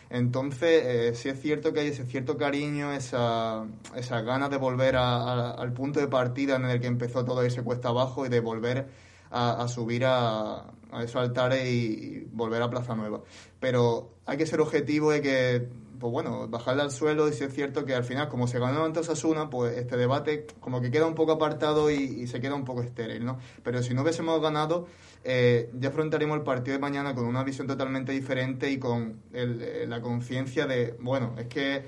[0.10, 4.95] Entonces, eh, sí es cierto que hay ese cierto cariño, esa, esa ganas de volver
[4.95, 8.88] al punto de partida en el que empezó todo ese cuesta abajo y de volver
[9.30, 13.21] a, subir a, a, esos altares y, volver a Plaza Nueva.
[13.60, 15.67] Pero hay que ser objetivo y que
[15.99, 18.86] pues bueno, bajarle al suelo y si es cierto que al final, como se ganó
[18.86, 22.65] ante Osasuna, pues este debate como que queda un poco apartado y, se queda un
[22.65, 23.39] poco estéril, ¿no?
[23.63, 24.88] Pero si no hubiésemos ganado,
[25.23, 29.86] eh, ya afrontaríamos el partido de mañana con una visión totalmente diferente y con eh,
[29.88, 31.83] la conciencia de, bueno, es que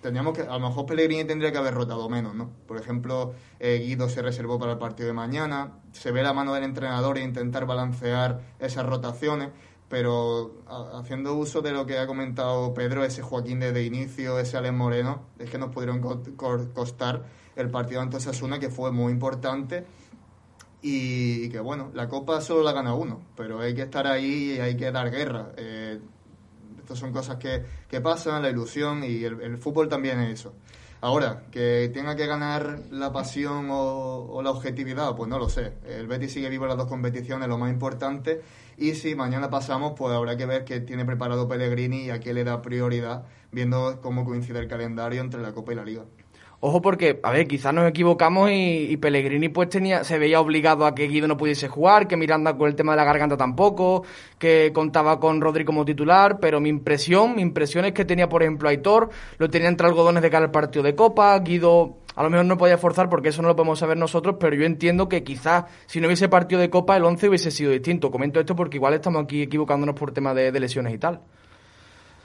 [0.00, 2.50] tendríamos que, a lo mejor Pellegrini tendría que haber rotado menos, ¿no?
[2.66, 6.54] Por ejemplo, eh, Guido se reservó para el partido de mañana, se ve la mano
[6.54, 9.50] del entrenador e intentar balancear esas rotaciones,
[9.88, 10.62] pero
[10.94, 15.22] haciendo uso de lo que ha comentado Pedro, ese Joaquín de, inicio, ese Alex Moreno,
[15.38, 19.86] es que nos pudieron costar el partido ante Osasuna, que fue muy importante
[20.82, 24.60] y, que bueno, la Copa solo la gana uno, pero hay que estar ahí y
[24.60, 25.52] hay que dar guerra.
[25.56, 26.00] Eh,
[26.78, 30.52] estas son cosas que, que, pasan, la ilusión y el, fútbol también es eso.
[31.00, 35.72] Ahora, que tenga que ganar la pasión o, la objetividad, pues no lo sé.
[35.86, 38.42] El Betis sigue vivo en las dos competiciones, lo más importante.
[38.78, 42.32] Y si mañana pasamos, pues habrá que ver qué tiene preparado Pellegrini y a qué
[42.32, 46.04] le da prioridad, viendo cómo coincide el calendario entre la Copa y la Liga.
[46.60, 50.94] Ojo porque, a ver, quizás nos equivocamos y, Pellegrini pues tenía, se veía obligado a
[50.94, 54.04] que Guido no pudiese jugar, que Miranda con el tema de la garganta tampoco,
[54.38, 58.42] que contaba con Rodri como titular, pero mi impresión, mi impresión es que tenía, por
[58.42, 62.30] ejemplo, Aitor, lo tenía entre algodones de cara al partido de Copa, Guido a lo
[62.30, 65.22] mejor no podía forzar porque eso no lo podemos saber nosotros, pero yo entiendo que
[65.22, 68.10] quizás si no hubiese partido de Copa el 11 hubiese sido distinto.
[68.10, 71.20] Comento esto porque igual estamos aquí equivocándonos por tema de lesiones y tal.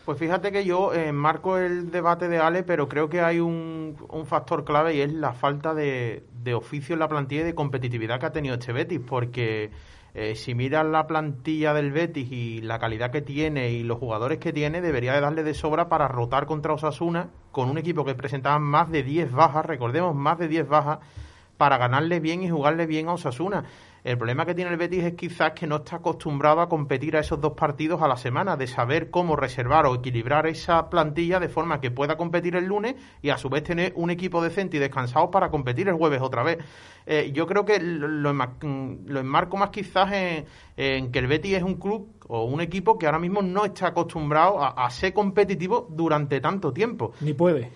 [0.05, 3.95] Pues fíjate que yo eh, marco el debate de Ale, pero creo que hay un,
[4.09, 7.53] un factor clave y es la falta de, de, oficio en la plantilla y de
[7.53, 9.69] competitividad que ha tenido este Betis, porque
[10.15, 14.39] eh, si miras la plantilla del Betis y la calidad que tiene y los jugadores
[14.39, 18.15] que tiene, debería de darle de sobra para rotar contra Osasuna con un equipo que
[18.15, 20.99] presentaba más de 10 bajas, recordemos, más de 10 bajas,
[21.57, 23.65] para ganarle bien y jugarle bien a Osasuna.
[24.03, 27.19] El problema que tiene el Betis es quizás que no está acostumbrado a competir a
[27.19, 31.49] esos dos partidos a la semana, de saber cómo reservar o equilibrar esa plantilla de
[31.49, 34.79] forma que pueda competir el lunes y a su vez tener un equipo decente y
[34.79, 36.57] descansado para competir el jueves otra vez.
[37.05, 42.09] Eh, yo creo que lo, enmarco más quizás en, que el Betis es un club
[42.27, 47.13] o un equipo que ahora mismo no está acostumbrado a ser competitivo durante tanto tiempo.
[47.21, 47.69] Ni puede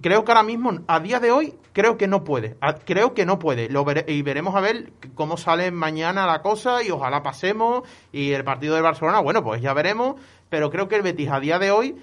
[0.00, 2.56] creo que ahora mismo, a día de hoy, creo que no puede.
[2.84, 3.68] Creo que no puede.
[3.68, 7.82] Lo y veremos a ver cómo sale mañana la cosa y ojalá pasemos.
[8.12, 10.16] Y el partido de Barcelona, bueno, pues ya veremos.
[10.48, 11.96] Pero creo que el Betis a día de hoy,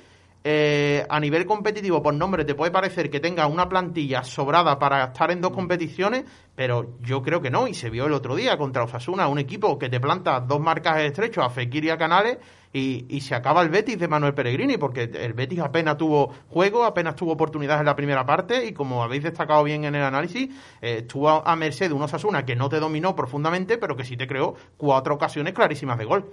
[0.43, 5.05] eh, a nivel competitivo, por nombre, te puede parecer que tenga una plantilla sobrada para
[5.05, 7.67] estar en dos competiciones, pero yo creo que no.
[7.67, 10.99] Y se vio el otro día contra Osasuna, un equipo que te planta dos marcas
[10.99, 12.37] estrechos a Fekir y a Canales
[12.73, 17.15] y, se acaba el Betis de Manuel Pellegrini, porque el Betis apenas tuvo juego, apenas
[17.15, 20.49] tuvo oportunidades en la primera parte y como habéis destacado bien en el análisis,
[20.81, 24.17] eh, estuvo a merced de un Osasuna que no te dominó profundamente, pero que sí
[24.17, 26.25] te creó cuatro ocasiones clarísimas de gol.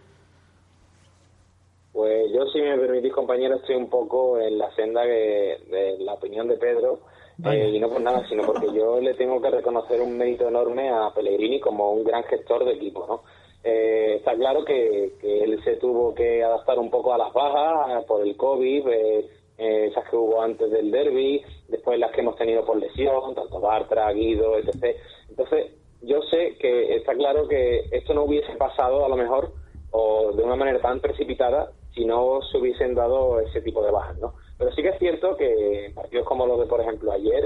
[1.92, 6.48] Pues yo, si me permitís, compañero, estoy un poco en la senda de, la opinión
[6.48, 7.00] de Pedro.
[7.42, 10.90] Eh, y no por nada, sino porque yo le tengo que reconocer un mérito enorme
[10.90, 13.22] a Pellegrini como un gran gestor de equipo, ¿no?
[13.62, 18.26] Eh, está claro que, él se tuvo que adaptar un poco a las bajas por
[18.26, 22.64] el COVID, eh, eh, esas que hubo antes del derby, después las que hemos tenido
[22.64, 24.96] por lesión, tanto Bartra, Guido, etc.
[25.28, 29.52] Entonces, yo sé que está claro que esto no hubiese pasado a lo mejor
[29.90, 34.18] o de una manera tan precipitada si no se hubiesen dado ese tipo de bajas,
[34.18, 34.34] ¿no?
[34.56, 37.44] Pero sí que es cierto que partidos como los de, por ejemplo, ayer,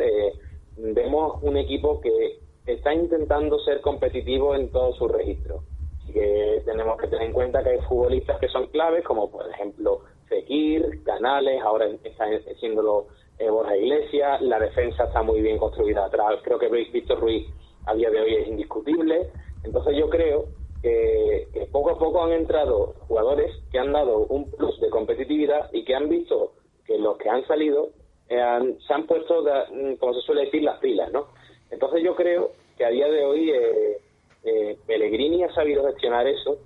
[0.77, 5.62] vemos un equipo que está intentando ser competitivo en todos sus registros
[6.14, 10.03] que tenemos que tener en cuenta que hay futbolistas que son claves, como por ejemplo
[10.29, 12.27] Fekir, Canales, ahora está
[12.61, 17.46] siendo eh, Borja Iglesias, la defensa está muy bien construida atrás, creo que Víctor Ruiz
[17.87, 19.29] a día de hoy es indiscutible,
[19.64, 20.46] entonces yo creo
[20.81, 25.85] que, poco a poco han entrado jugadores que han dado un plus de competitividad y
[25.85, 26.53] que han visto
[26.87, 27.88] que los que han salido
[28.29, 29.44] eh, se han puesto,
[29.98, 31.27] como se suele decir, las pilas, ¿no?
[31.70, 33.98] Entonces yo creo que a día de hoy eh,
[34.45, 36.59] eh, Pellegrini ha sabido gestionar eso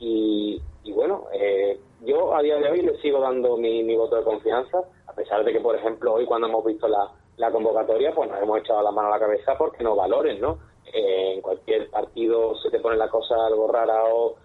[0.00, 0.60] y,
[0.94, 5.12] bueno, eh, yo a día de hoy le sigo dando mi, voto de confianza, a
[5.12, 7.10] pesar de que, por ejemplo, hoy cuando hemos visto la,
[7.52, 10.58] convocatoria, pues nos hemos echado la mano a la cabeza porque no valoren, ¿no?
[10.92, 14.36] Eh, en cualquier partido se te pone la cosa algo rara o,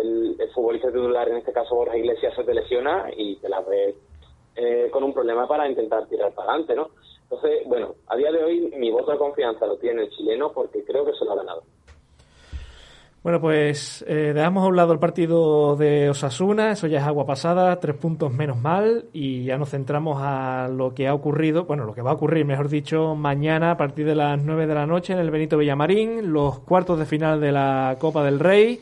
[0.00, 3.96] el, futbolista titular, en este caso Borja Iglesias, se te lesiona y te la ves
[4.54, 6.90] eh, con un problema para intentar tirar para adelante, ¿no?
[7.22, 10.84] Entonces, bueno, a día de hoy mi voto de confianza lo tiene el chileno porque
[10.84, 11.62] creo que se lo ha ganado.
[13.22, 17.24] Bueno, pues eh, dejamos a un lado el partido de Osasuna, eso ya es agua
[17.24, 21.84] pasada, tres puntos menos mal, y ya nos centramos a lo que ha ocurrido, bueno,
[21.84, 24.86] lo que va a ocurrir, mejor dicho, mañana a partir de las nueve de la
[24.86, 28.80] noche en el Benito Villamarín, los cuartos de final de la Copa del Rey,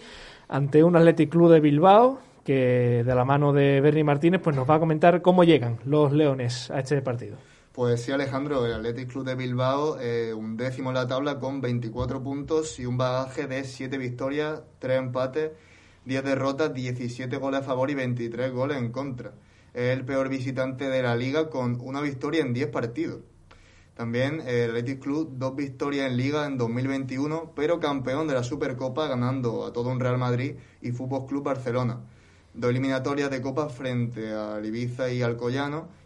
[0.49, 4.69] ante un Athletic Club de Bilbao, que de la mano de Bernie Martínez, pues nos
[4.69, 7.37] va a comentar cómo llegan los Leones a este partido.
[7.73, 11.61] Pues sí, Alejandro, el Athletic Club de Bilbao, eh, un décimo en la tabla con
[11.61, 15.53] 24 puntos y un bagaje de 7 victorias, 3 empates,
[16.05, 19.35] 10 derrotas, 17 goles a favor y 23 goles en contra.
[19.73, 23.21] Es el peor visitante de la liga con una victoria en 10 partidos.
[23.95, 29.07] También el Athletic Club, dos victorias en liga en 2021, pero campeón de la Supercopa
[29.07, 32.01] ganando a todo un Real Madrid y Fútbol Club Barcelona
[32.55, 35.39] dos eliminatorias de Copa frente al Ibiza y al.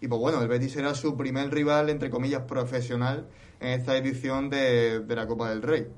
[0.00, 3.26] Y pues bueno, el Betis será su primer rival, entre comillas, profesional
[3.60, 5.88] en esta edición de, de la Copa del Rey.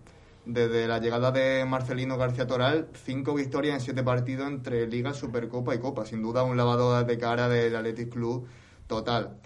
[0.45, 5.75] Desde la llegada de Marcelino García Toral, cinco victorias en siete partidos entre Liga, Supercopa
[5.75, 6.07] y Copa.
[6.07, 8.47] Sin duda un lavador de cara del Athletic Club
[8.87, 9.39] total.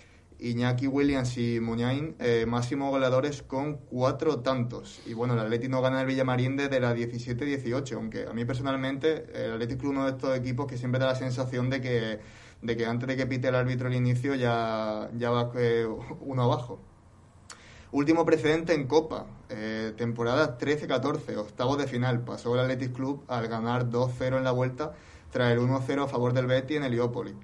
[0.43, 5.01] Iñaki Williams y Muñain, eh, máximos goleadores con cuatro tantos.
[5.07, 9.27] Y bueno, el Atlético no gana el Villamarín desde la 17-18, aunque a mí personalmente
[9.35, 12.21] el Atlético es uno de estos equipos que siempre da la sensación de que,
[12.63, 15.87] de que antes de que pite el árbitro el inicio ya, ya va eh,
[16.21, 16.81] uno abajo.
[17.93, 22.25] Último precedente en Copa, eh, temporada 13-14, octavos de final.
[22.25, 24.93] Pasó el Athletic Club al ganar 2-0 en la vuelta
[25.31, 27.35] tras el 1-0 a favor del Betis en Heliópolis.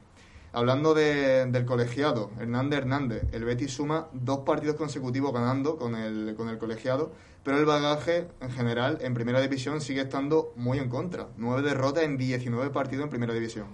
[0.57, 6.49] Hablando del colegiado, Hernández Hernández, el Betis suma dos partidos consecutivos ganando con el, con
[6.49, 7.13] el colegiado,
[7.45, 11.29] pero el bagaje en general en primera división sigue estando muy en contra.
[11.37, 13.67] Nueve derrotas en 19 partidos en primera división.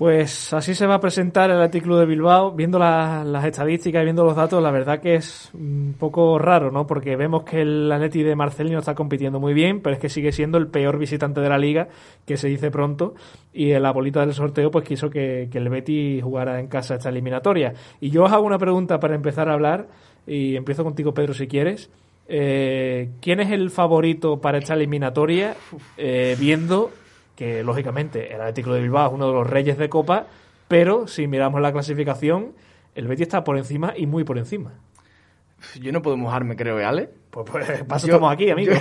[0.00, 2.52] Pues así se va a presentar el Club de Bilbao.
[2.52, 6.86] Viendo las estadísticas y viendo los datos, la verdad que es un poco raro, ¿no?
[6.86, 10.32] Porque vemos que el Atleti de Marcelino está compitiendo muy bien, pero es que sigue
[10.32, 11.88] siendo el peor visitante de la liga,
[12.24, 13.14] que se dice pronto.
[13.52, 17.10] Y en la bolita del sorteo, pues quiso que, el Betty jugara en casa esta
[17.10, 17.74] eliminatoria.
[18.00, 19.88] Y yo os hago una pregunta para empezar a hablar,
[20.26, 21.90] y empiezo contigo, Pedro, si quieres.
[22.26, 25.56] Eh, ¿Quién es el favorito para esta eliminatoria,
[25.98, 26.90] eh, viendo
[27.40, 30.26] que lógicamente el Atlético de Bilbao es uno de los reyes de Copa,
[30.68, 32.52] pero si miramos la clasificación,
[32.94, 34.74] el Betis está por encima y muy por encima.
[35.80, 37.08] Yo no puedo mojarme, creo, ¿eh, Ale?
[37.30, 38.74] Pues, pues paso estamos aquí, amigo.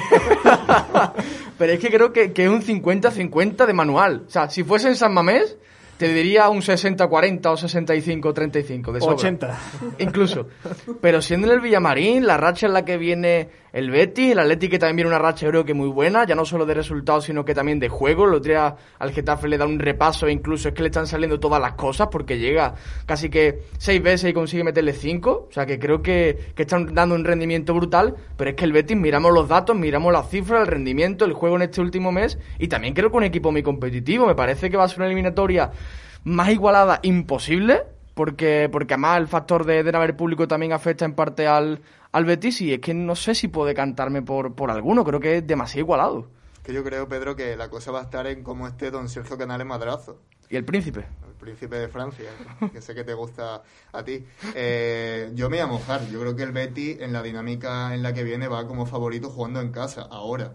[1.58, 4.24] pero es que creo que, que es un 50-50 de manual.
[4.28, 5.56] O sea, si fuese en San Mamés,
[5.98, 9.16] te diría un 60-40 o 65-35 de sobra.
[9.16, 9.60] 80.
[10.00, 10.48] Incluso.
[11.00, 14.72] Pero siendo en el Villamarín, la racha en la que viene el Betis, el Atlético
[14.72, 17.46] que también viene una racha creo que muy buena, ya no solo de resultados, sino
[17.46, 18.26] que también de juego.
[18.26, 21.08] El otro día al Getafe le da un repaso e incluso es que le están
[21.08, 25.48] saliendo todas las cosas porque llega casi que seis veces y consigue meterle cinco.
[25.50, 28.74] O sea que creo que, que están dando un rendimiento brutal, pero es que el
[28.74, 32.40] Betis miramos los datos, miramos las cifras, el rendimiento, el juego en este último mes
[32.58, 34.26] y también creo que un equipo muy competitivo.
[34.26, 35.72] Me parece que va a ser una eliminatoria
[36.24, 41.14] más igualada imposible, porque, porque además el factor de, de no público también afecta en
[41.14, 41.80] parte al,
[42.12, 45.38] al Betis y es que no sé si puede cantarme por, por alguno, creo que
[45.38, 46.28] es demasiado igualado.
[46.64, 49.38] Que yo creo, Pedro, que la cosa va a estar en cómo esté don Sergio
[49.38, 50.20] Canales Madrazo.
[50.50, 51.06] ¿Y el príncipe?
[51.28, 52.30] El príncipe de Francia,
[52.74, 53.62] que sé que te gusta
[53.94, 54.26] a ti.
[54.56, 56.08] Eh, yo me voy a mojar.
[56.10, 59.30] Yo creo que el Betis, en la dinámica en la que viene, va como favorito
[59.30, 60.08] jugando en casa.
[60.10, 60.54] Ahora,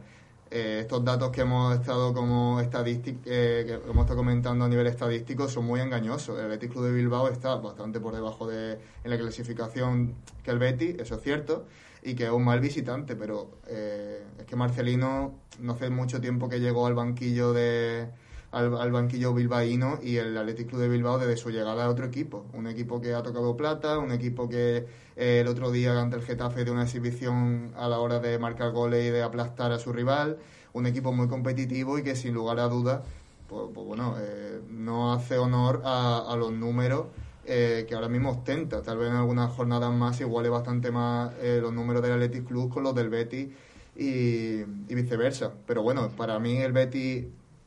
[0.55, 4.87] eh, estos datos que hemos estado como estadística, eh, que hemos estado comentando a nivel
[4.87, 6.39] estadístico son muy engañosos.
[6.39, 10.61] El Betis Club de Bilbao está bastante por debajo de en la clasificación que el
[10.61, 11.67] Betis, eso es cierto,
[12.05, 16.49] y que es un mal visitante, pero eh, es que Marcelino no hace mucho tiempo
[16.49, 18.11] que llegó al banquillo de
[18.55, 22.47] al, banquillo bilbaíno y el Athletic Club de Bilbao desde su llegada a otro equipo.
[22.53, 24.87] Un equipo que ha tocado plata, un equipo que
[25.17, 28.71] eh, el otro día ante el Getafe de una exhibición a la hora de marcar
[28.71, 30.39] goles y de aplastar a su rival.
[30.73, 33.03] Un equipo muy competitivo y que sin lugar a dudas,
[33.49, 37.07] pues, pues bueno, eh, no hace honor a, los números.
[37.47, 38.83] Eh, que ahora mismo ostenta.
[38.83, 42.85] Tal vez en algunas jornadas más iguale bastante más los números del Athletic Club con
[42.85, 43.49] los del Betis
[43.97, 45.53] y, y, viceversa.
[45.67, 47.27] Pero bueno, para mí el Betis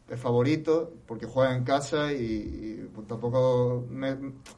[0.10, 3.86] es favorito porque juega en casa y, pues, tampoco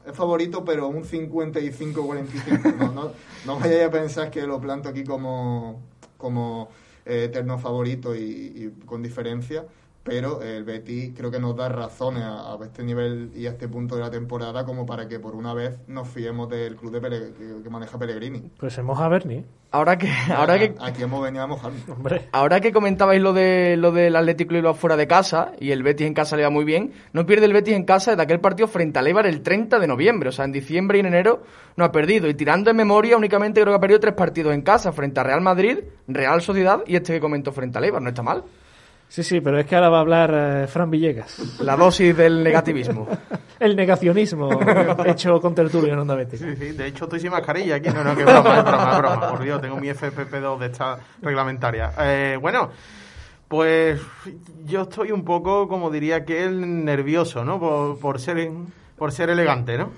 [0.06, 3.12] es favorito pero un 55-45 no, no,
[3.46, 5.80] no vayáis a pensar que lo planto aquí como
[6.16, 6.68] como
[7.04, 9.64] eh, eterno favorito y, con diferencia
[10.02, 13.96] pero el Betis creo que nos da razones a, este nivel y a este punto
[13.96, 17.70] de la temporada como para que por una vez nos fiemos del club de que,
[17.70, 18.50] maneja Pellegrini.
[18.58, 19.44] Pues hemos a Berni.
[19.72, 21.88] Ahora que, ahora que aquí hemos venido a mojarnos.
[21.88, 22.28] Hombre.
[22.32, 25.82] Ahora que comentabais lo de lo del Atlético y lo fuera de casa y el
[25.82, 28.40] Betis en casa le va muy bien, no pierde el Betis en casa de aquel
[28.40, 31.42] partido frente al Eibar el 30 de noviembre, o sea, en diciembre y en enero
[31.76, 34.62] no ha perdido y tirando en memoria únicamente creo que ha perdido tres partidos en
[34.62, 35.78] casa frente a Real Madrid,
[36.08, 38.44] Real Sociedad y este que comentó frente al Eibar, no está mal.
[39.10, 41.58] Sí, sí, pero es que ahora va a hablar eh, Fran Villegas.
[41.62, 43.08] La dosis del negativismo.
[43.58, 44.48] El negacionismo
[45.04, 46.38] hecho con tertulio en Onda Betis.
[46.38, 47.90] Sí, sí, de hecho estoy sin mascarilla aquí.
[47.90, 49.30] No, no, que broma, es broma, broma.
[49.30, 51.92] Por Dios, tengo mi FFP2 de esta reglamentaria.
[51.98, 52.70] Eh, bueno,
[53.48, 54.00] pues
[54.64, 57.58] yo estoy un poco, como diría que el nervioso, ¿no?
[57.58, 58.48] Por, por, ser,
[58.96, 59.90] por ser elegante, ¿no?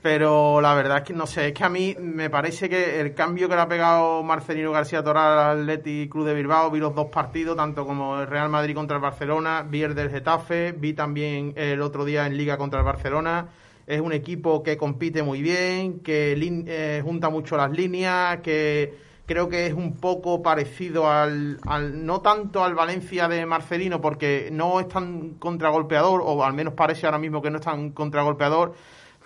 [0.00, 3.14] Pero la verdad es que no sé, es que a mí me parece que el
[3.14, 6.94] cambio que le ha pegado Marcelino García Toral al Atleti Club de Bilbao, vi los
[6.94, 10.92] dos partidos, tanto como el Real Madrid contra el Barcelona, vi el del Getafe, vi
[10.92, 13.48] también el otro día en Liga contra el Barcelona.
[13.88, 18.94] Es un equipo que compite muy bien, que eh, junta mucho las líneas, que
[19.26, 24.48] creo que es un poco parecido al, al, no tanto al Valencia de Marcelino, porque
[24.52, 28.74] no es tan contragolpeador, o al menos parece ahora mismo que no es tan contragolpeador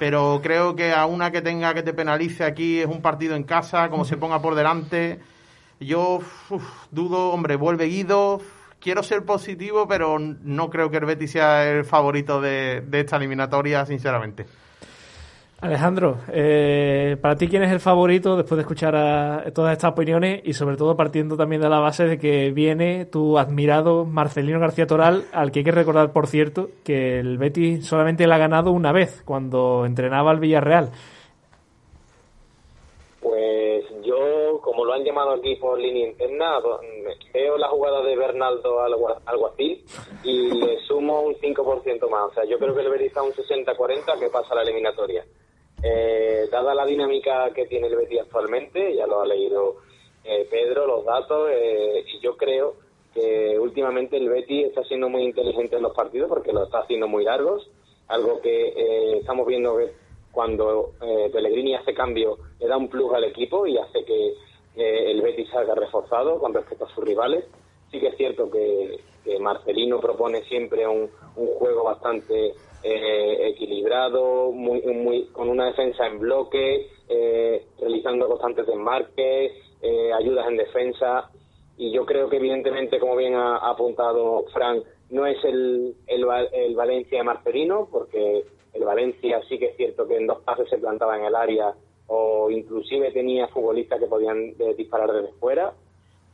[0.02, 3.44] pero creo que a una que tenga que te penalice aquí es un partido en
[3.44, 5.20] casa, como se ponga por delante.
[5.78, 6.18] Yo
[6.90, 8.40] dudo, hombre, vuelve Guido.
[8.80, 13.86] Quiero ser positivo, pero no creo que el Betis sea el favorito de, esta eliminatoria,
[13.86, 14.44] sinceramente.
[15.62, 20.54] Alejandro, eh, para ti, ¿quién es el favorito después de escuchar todas estas opiniones y
[20.54, 25.22] sobre todo partiendo también de la base de que viene tu admirado Marcelino García Toral,
[25.32, 28.90] al que hay que recordar, por cierto, que el Betis solamente le ha ganado una
[28.90, 30.90] vez cuando entrenaba al Villarreal?
[33.20, 36.58] Pues yo, como lo han llamado aquí por línea interna,
[37.32, 38.80] veo la jugada de Bernaldo
[39.26, 39.84] Alguacil
[40.24, 42.32] y le sumo un 5% más.
[42.32, 45.24] O sea, yo creo que el Betis está un 60-40 que pasa a la eliminatoria.
[45.82, 49.78] Eh, dada la dinámica que tiene el Betis actualmente, ya lo ha leído
[50.22, 52.74] eh, Pedro, los datos, eh, y yo creo
[53.12, 57.08] que últimamente el Betis está siendo muy inteligente en los partidos porque lo está haciendo
[57.08, 57.68] muy largos,
[58.06, 59.92] algo que estamos viendo que
[60.30, 60.92] cuando
[61.32, 64.34] Pellegrini hace cambio le da un plus al equipo y hace que
[64.76, 67.44] el Betis salga reforzado con respecto a sus rivales.
[67.90, 68.98] Sí que es cierto que,
[69.40, 72.54] Marcelino propone siempre un, un juego bastante
[72.84, 80.56] eh, equilibrado, muy, con una defensa en bloque, eh, realizando constantes desmarques, eh, ayudas en
[80.56, 81.30] defensa.
[81.76, 86.74] Y yo creo que, evidentemente, como bien ha, apuntado Frank, no es el, el, el
[86.74, 90.78] Valencia de Marcelino, porque el Valencia sí que es cierto que en dos pases se
[90.78, 91.74] plantaba en el área
[92.08, 95.72] o inclusive tenía futbolistas que podían disparar desde fuera.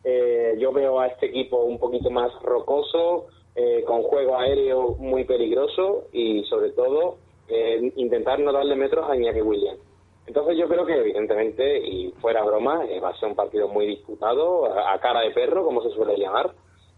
[0.04, 3.26] Yo veo a este equipo un poquito más rocoso,
[3.60, 7.16] eh, con juego aéreo muy peligroso y sobre todo
[7.48, 9.80] eh, intentar no darle metros a Iñaki Williams.
[10.28, 13.84] Entonces yo creo que evidentemente, y fuera broma, eh, va a ser un partido muy
[13.86, 16.52] disputado, a, cara de perro, como se suele llamar,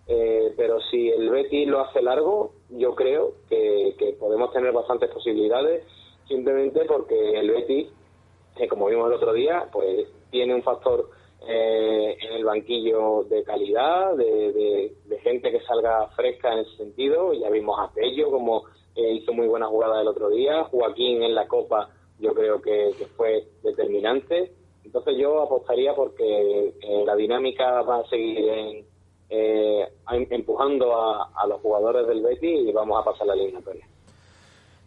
[0.06, 5.86] pero si el Betis lo hace largo, yo creo que, que podemos tener bastantes posibilidades,
[6.28, 7.88] simplemente porque el Betis,
[8.68, 11.08] como vimos el otro día, pues tiene un factor
[11.48, 17.32] eh, en el banquillo de calidad, de, gente que salga fresca en ese sentido.
[17.34, 18.64] Ya vimos a Pello como
[18.94, 20.64] eh, hizo muy buena jugada el otro día.
[20.64, 24.52] Joaquín en la Copa yo creo que, fue determinante.
[24.84, 28.84] Entonces yo apostaría porque eh, la dinámica va a seguir
[29.28, 29.88] eh,
[30.30, 33.86] empujando a, a, los jugadores del Betis y vamos a pasar la eliminatoria.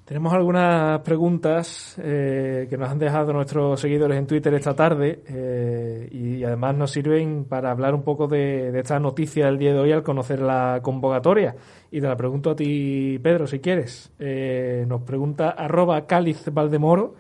[0.05, 6.09] Tenemos algunas preguntas eh, que nos han dejado nuestros seguidores en Twitter esta tarde eh,
[6.11, 9.93] y además nos sirven para hablar un poco de, esta noticia del día de hoy
[9.93, 11.55] al conocer la convocatoria.
[11.89, 14.11] Y te la pregunto a ti, Pedro, si quieres.
[14.19, 17.15] Eh, nos pregunta arroba Cáliz Valdemoro,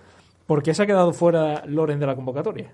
[0.45, 2.73] ¿por qué se ha quedado fuera Loren de la convocatoria?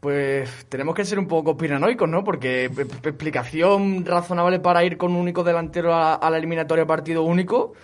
[0.00, 2.24] Pues tenemos que ser un poco piranoicos, ¿no?
[2.24, 7.74] Porque explicación razonable para ir con un único delantero a, a la eliminatoria partido único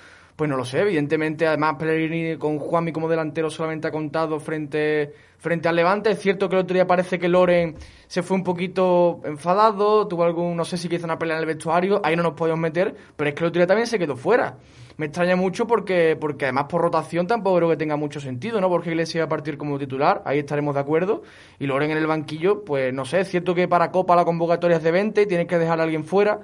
[0.41, 5.13] pues no lo sé, evidentemente, además Pellegrini con Juanmi como delantero solamente ha contado frente,
[5.37, 6.13] frente al Levante.
[6.13, 7.77] Es cierto que el otro día parece que Loren
[8.07, 11.47] se fue un poquito enfadado, tuvo algún, no sé si hizo una pelea en el
[11.47, 14.17] vestuario, ahí no nos podemos meter, pero es que el otro día también se quedó
[14.17, 14.57] fuera.
[14.97, 18.71] Me extraña mucho porque, porque además por rotación tampoco creo que tenga mucho sentido, ¿no?
[18.71, 21.21] Porque Iglesias va a partir como titular, ahí estaremos de acuerdo.
[21.59, 24.79] Y Loren en el banquillo, pues no sé, es cierto que para Copa la convocatoria
[24.79, 26.41] es de 20 y tienes que dejar a alguien fuera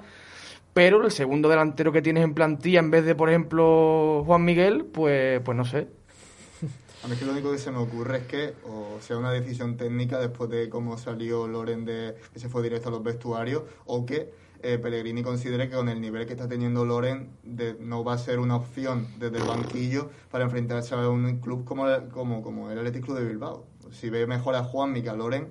[0.77, 4.85] pero el segundo delantero que tienes en plantilla en vez de, por ejemplo, Juan Miguel,
[4.85, 5.87] pues, pues no sé.
[7.03, 9.31] A mí es que lo único que se me ocurre es que o sea una
[9.31, 13.63] decisión técnica después de cómo salió Loren de que se fue directo a los vestuarios
[13.87, 18.03] o que eh, Pellegrini considere que con el nivel que está teniendo Loren de, no
[18.03, 22.43] va a ser una opción desde el banquillo para enfrentarse a un club como, como,
[22.43, 23.65] como el Athletic Club de Bilbao.
[23.89, 25.47] Si ve mejor a Juan que a Loren,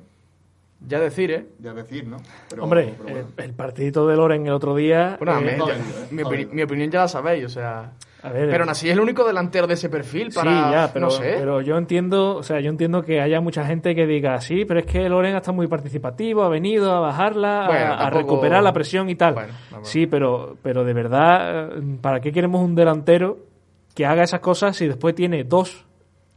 [0.80, 1.46] ya decir, ¿eh?
[1.58, 2.18] Ya decir, ¿no?
[2.60, 2.94] Hombre,
[3.38, 5.16] el, partidito de Loren el otro día...
[5.18, 7.92] Bueno, eh, mi, opinión ya la sabéis, o sea...
[8.22, 10.50] pero aún así es el único delantero de ese perfil para...
[10.50, 11.36] Sí, ya, pero, no sé.
[11.38, 14.80] pero yo entiendo, o sea, yo entiendo que haya mucha gente que diga, sí, pero
[14.80, 19.16] es que Loren está muy participativo, ha venido a bajarla, a, recuperar la presión y
[19.16, 19.48] tal.
[19.82, 21.70] sí, pero, pero de verdad,
[22.00, 23.38] ¿para qué queremos un delantero
[23.94, 25.85] que haga esas cosas si después tiene dos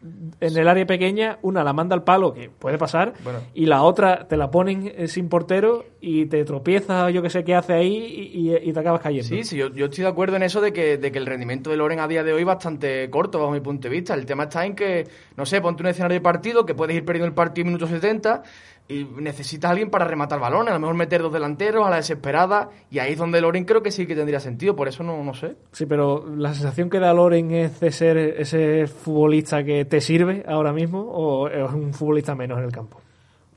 [0.02, 3.14] en el área pequeña, una la manda al palo, que puede pasar,
[3.54, 7.43] y la otra te la ponen eh, sin portero y te tropiezas, yo que sé
[7.43, 9.28] qué hace ahí y, te acabas cayendo.
[9.28, 11.70] Sí, sí, yo, yo, estoy de acuerdo en eso de que, de que el rendimiento
[11.70, 14.14] de Loren a día de hoy es bastante corto, bajo mi punto de vista.
[14.14, 17.04] El tema está en que, no sé, ponte un escenario de partido que puedes ir
[17.04, 18.43] perdiendo el partido en minutos 70
[18.89, 21.97] y necesitas a alguien para rematar balones, a lo mejor meter dos delanteros a la
[21.97, 25.23] desesperada, y ahí es donde Loren creo que sí que tendría sentido, por eso no,
[25.23, 25.55] no sé.
[25.71, 30.43] Sí, pero la sensación que da Loren es de ser ese futbolista que te sirve
[30.47, 32.99] ahora mismo, o es un futbolista menos en el campo.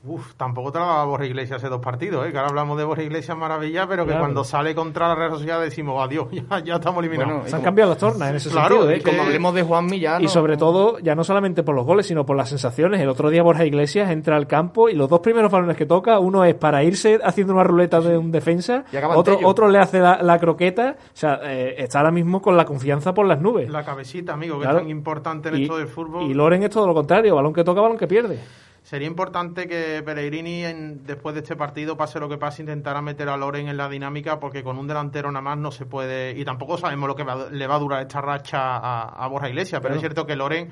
[0.05, 2.33] Uf, tampoco te la daba Borja Iglesias hace dos partidos, ¿eh?
[2.33, 5.61] que ahora hablamos de Borja Iglesias maravilla, pero que cuando sale contra la Real Sociedad
[5.61, 7.49] decimos adiós, ya, ya estamos eliminados.
[7.49, 8.91] se han cambiado las tornas en ese sentido.
[8.91, 9.01] ¿eh?
[9.01, 10.25] Como hablemos de Juan Millán.
[10.25, 13.01] Y sobre todo, ya no solamente por los goles, sino por las sensaciones.
[13.01, 16.19] El otro día Borja Iglesias entra al campo y los dos primeros balones que toca,
[16.19, 18.85] uno es para irse haciendo una ruleta de un defensa,
[19.15, 20.97] otro, otro le hace la, croqueta.
[20.99, 23.71] O sea, eh, está ahora mismo con la confianza por las nubes.
[23.71, 26.29] La cabecita, amigo, que es tan importante en esto del fútbol.
[26.29, 28.41] Y Loren es todo lo contrario, balón que toca, balón que pierde.
[28.93, 30.65] Sería importante que Pellegrini,
[31.07, 34.39] después de este partido, pase lo que pase, intentara meter a Loren en la dinámica,
[34.39, 36.39] porque con un delantero nada más no se puede.
[36.39, 39.95] Y tampoco sabemos lo que le va a durar esta racha a, Borja Iglesias, pero
[39.95, 40.69] es cierto que Loren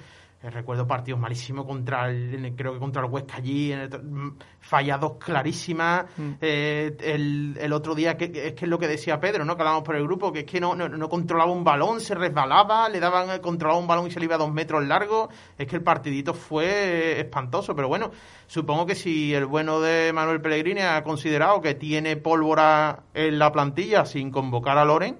[0.49, 4.29] recuerdo partidos malísimos contra el, creo que contra el Huesca allí, mm,
[4.59, 6.07] fallados clarísimas.
[6.17, 6.31] Mm.
[6.41, 9.55] Eh, el, otro día, que, es que es lo que decía Pedro, ¿no?
[9.55, 12.89] Que hablábamos por el grupo, que es que no, no, controlaba un balón, se resbalaba,
[12.89, 15.29] le daban, eh, controlaba un balón y se le iba a dos metros largo.
[15.59, 18.11] Es que el partidito fue espantoso, pero bueno,
[18.47, 23.53] supongo que si el bueno de Manuel Pellegrini ha considerado que tiene pólvora en la
[23.53, 25.19] plantilla sin convocar a Loren,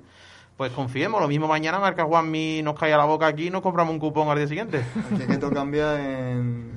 [0.61, 3.63] pues confiemos, lo mismo mañana marca Juanmi nos cae a la boca aquí y nos
[3.63, 4.85] compramos un cupón al día siguiente.
[5.17, 6.71] Que esto cambia en,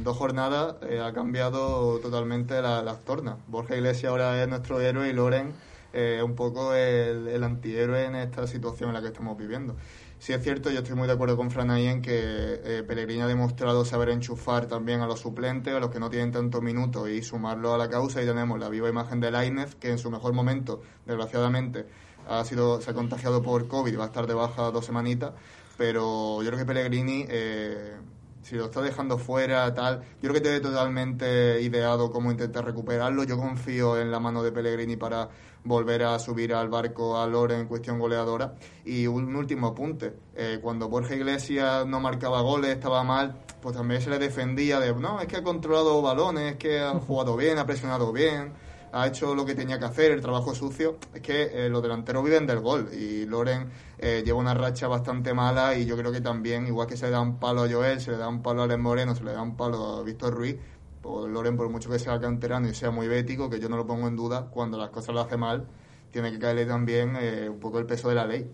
[0.00, 3.36] dos jornadas, eh, ha cambiado totalmente las tornas.
[3.46, 5.52] Borja Iglesias ahora es nuestro héroe y Loren
[5.92, 9.76] es un poco el, antihéroe en esta situación en la que estamos viviendo.
[10.18, 13.20] Sí es cierto, yo estoy muy de acuerdo con Fran ahí en que eh, Pellegrini
[13.20, 17.08] ha demostrado saber enchufar también a los suplentes, a los que no tienen tantos minutos
[17.08, 20.10] y sumarlo a la causa y tenemos la viva imagen de Lainez, que en su
[20.10, 21.86] mejor momento, desgraciadamente,
[22.28, 25.32] ha sido, se ha contagiado por COVID va a estar de baja dos semanitas,
[25.76, 27.96] pero yo creo que Pellegrini, eh,
[28.42, 33.24] si lo está dejando fuera, tal, yo creo que tiene totalmente ideado cómo intentar recuperarlo.
[33.24, 35.28] Yo confío en la mano de Pellegrini para
[35.64, 38.54] volver a subir al barco a Lore en cuestión goleadora.
[38.84, 44.00] Y un último apunte, eh, cuando Borja Iglesias no marcaba goles, estaba mal, pues también
[44.00, 47.58] se le defendía de, no, es que ha controlado balones, es que ha jugado bien,
[47.58, 48.65] ha presionado bien
[48.96, 50.96] ha hecho lo que tenía que hacer, el trabajo sucio.
[51.14, 53.68] Es que eh, los delanteros viven del gol y Loren
[53.98, 57.12] eh, lleva una racha bastante mala y yo creo que también, igual que se le
[57.12, 59.32] da un palo a Joel, se le da un palo a Alex Moreno, se le
[59.32, 60.56] da un palo a Víctor Ruiz,
[61.02, 63.86] pues Loren, por mucho que sea canterano y sea muy bético, que yo no lo
[63.86, 65.66] pongo en duda, cuando las cosas lo hace mal,
[66.10, 68.50] tiene que caerle también eh, un poco el peso de la ley.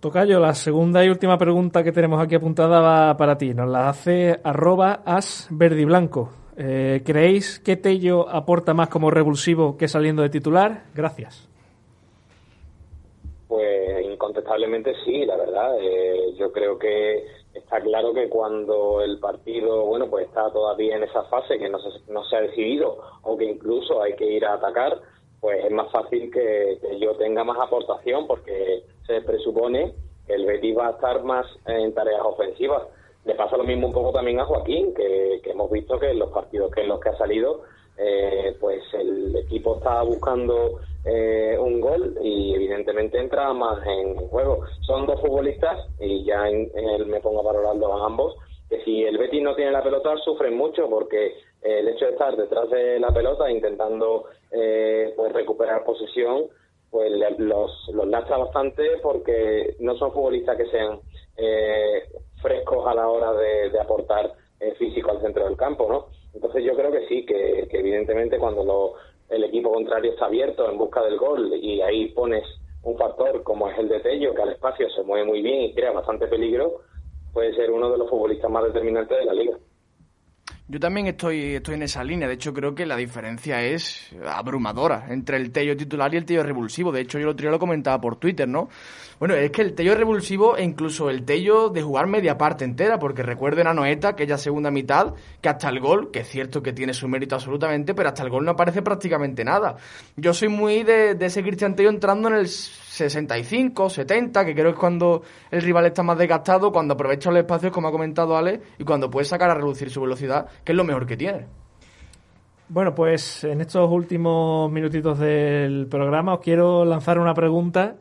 [0.00, 3.54] Tocayo, la segunda y última pregunta que tenemos aquí apuntada va para ti.
[3.54, 6.43] Nos la hace arroba as blanco.
[6.56, 10.84] Eh, ¿Creéis que Tello aporta más como revulsivo que saliendo de titular?
[10.94, 11.48] Gracias.
[13.48, 15.76] Pues incontestablemente sí, la verdad.
[15.80, 21.04] Eh, yo creo que está claro que cuando el partido, bueno, pues está todavía en
[21.04, 24.44] esa fase que no se, no se ha decidido o que incluso hay que ir
[24.44, 25.00] a atacar,
[25.40, 29.94] pues es más fácil que, que yo tenga más aportación porque se presupone
[30.26, 32.84] que el Betis va a estar más en tareas ofensivas
[33.24, 36.30] le pasa lo mismo un poco también a Joaquín, que, hemos visto que en los
[36.30, 37.62] partidos que en los que ha salido,
[37.96, 44.60] eh, pues el equipo está buscando eh, un gol y evidentemente entra más en, juego.
[44.80, 46.70] Son dos futbolistas y ya en,
[47.08, 48.36] me pongo a valorarlo a ambos,
[48.68, 52.12] que si el Betis no tiene la pelota sufren mucho porque eh, el hecho de
[52.12, 54.24] estar detrás de la pelota intentando
[55.16, 56.44] pues recuperar posesión
[56.94, 61.00] pues los, los lastra bastante porque no son futbolistas que sean
[61.36, 62.04] eh,
[62.44, 64.30] frescos a la hora de, aportar
[64.60, 66.08] eh, físico al centro del campo, ¿no?
[66.34, 68.94] Entonces yo creo que sí, que, evidentemente cuando
[69.30, 72.44] el equipo contrario está abierto en busca del gol y ahí pones
[72.82, 75.74] un factor como es el de Tello, que al espacio se mueve muy bien y
[75.74, 76.82] crea bastante peligro,
[77.32, 79.58] puede ser uno de los futbolistas más determinantes de la liga.
[80.66, 82.26] Yo también estoy, estoy en esa línea.
[82.26, 86.42] De hecho, creo que la diferencia es abrumadora entre el Tello titular y el Tello
[86.42, 86.90] revulsivo.
[86.90, 88.70] De hecho, yo el otro lo comentaba por Twitter, ¿no?
[89.18, 92.98] Bueno, es que el Tello revulsivo e incluso el Tello de jugar media parte entera,
[92.98, 95.12] porque recuerden a Noeta, aquella segunda mitad,
[95.42, 98.30] que hasta el gol, que es cierto que tiene su mérito absolutamente, pero hasta el
[98.30, 99.76] gol no aparece prácticamente nada.
[100.16, 104.66] Yo soy muy de, de ese Cristian Tello entrando en el 65, 70, que creo
[104.66, 108.36] que es cuando el rival está más desgastado, cuando aprovecha los espacios, como ha comentado
[108.36, 111.46] Ale, y cuando puede sacar a reducir su velocidad, que es lo mejor que tiene.
[112.68, 117.96] Bueno, pues en estos últimos minutitos del programa os quiero lanzar una pregunta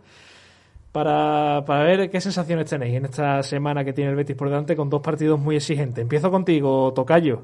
[0.91, 4.75] para, para ver qué sensaciones tenéis en esta semana que tiene el Betis por delante
[4.75, 6.01] con dos partidos muy exigentes.
[6.01, 7.41] Empiezo contigo, Tocayo.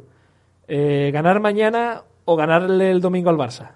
[0.68, 3.72] Eh, ¿Ganar mañana o ganarle el domingo al Barça?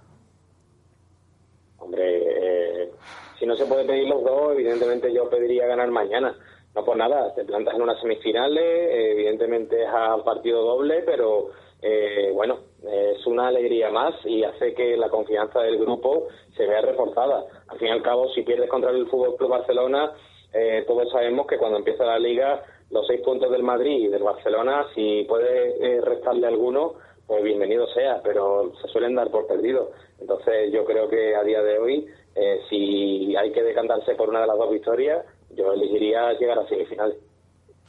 [3.44, 6.34] si no se puede pedir los dos, evidentemente yo pediría ganar mañana.
[6.76, 11.50] No por nada, te plantas en unas semifinales, evidentemente es a partido doble, pero
[11.82, 16.82] eh, bueno, es una alegría más y hace que la confianza del grupo se vea
[16.82, 17.46] reforzada.
[17.68, 20.14] Al fin y al cabo, si pierdes contra el Fútbol Club Barcelona,
[20.54, 24.24] eh, todos sabemos que cuando empieza la liga, los seis puntos del Madrid y del
[24.24, 26.94] Barcelona, si puedes eh, restarle alguno,
[27.26, 29.92] pues bienvenido sea, pero se suelen dar por perdido.
[30.20, 32.06] Entonces yo creo que a día de hoy,
[32.36, 35.26] eh, si hay que decantarse por una de las dos victorias,
[35.56, 37.18] yo elegiría llegar a semifinales.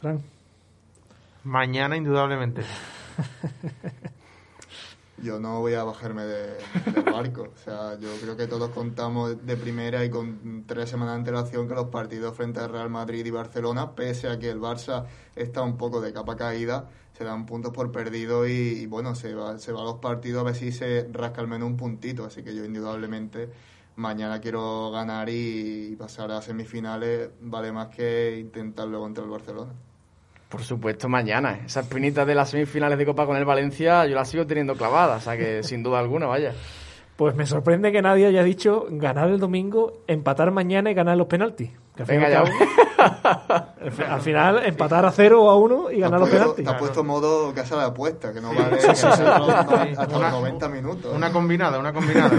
[0.01, 0.21] Fran.
[1.45, 2.63] Mañana, indudablemente.
[5.25, 6.47] yo no voy a bajarme de,
[6.93, 7.49] del barco.
[7.55, 11.69] O sea, yo creo que todos contamos de primera y con tres semanas de antelación
[11.69, 15.63] que los partidos frente al Real Madrid y Barcelona, pese a que el Barça está
[15.63, 19.73] un poco de capa caída, se dan puntos por perdido y, bueno, se va, se
[19.73, 22.25] va a los partidos a ver si se rasca al menos un puntito.
[22.25, 23.49] Así que yo indudablemente
[23.97, 29.73] mañana quiero ganar y pasar a semifinales vale más que intentarlo contra el Barcelona.
[30.49, 31.61] Por supuesto, mañana.
[31.67, 35.17] Esa espinita de las semifinales de Copa con el Valencia yo la sigo teniendo clavada,
[35.17, 36.53] o sea que sin duda alguna, vaya.
[37.17, 41.29] Pues me sorprende que nadie haya dicho ganar el domingo, empatar mañana y ganar los
[41.29, 41.71] penaltis.
[41.99, 42.45] Al, Venga, ya.
[44.11, 46.65] al final, empatar a cero o a uno y ganar los penaltis.
[46.65, 51.13] Te ha puesto modo casa de apuesta, que no vale hasta los 90 minutos.
[51.15, 52.33] Una combinada, una combinada.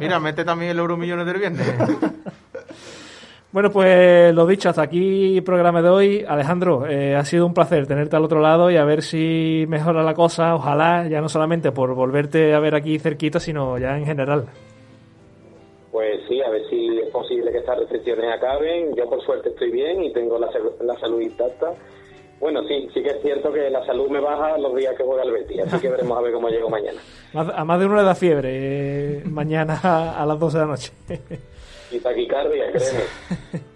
[0.00, 1.66] Mira, mete también el euro millones del viernes.
[3.52, 6.24] Bueno, pues lo dicho, hasta aquí el programa de hoy.
[6.26, 10.02] Alejandro, eh, ha sido un placer tenerte al otro lado y a ver si mejora
[10.02, 14.06] la cosa, ojalá, ya no solamente por volverte a ver aquí cerquita, sino ya en
[14.06, 14.46] general.
[15.92, 18.96] Pues sí, a ver si es posible que estas restricciones acaben.
[18.96, 21.74] Yo por suerte estoy bien y tengo la, la salud intacta.
[22.40, 25.22] Bueno, sí, sí que es cierto que la salud me baja los días que juega
[25.22, 27.00] el Betis, así que veremos a ver cómo llego mañana.
[27.34, 30.92] A más de uno le da fiebre eh, mañana a las 12 de la noche.
[31.92, 33.62] y taquicardia, créeme.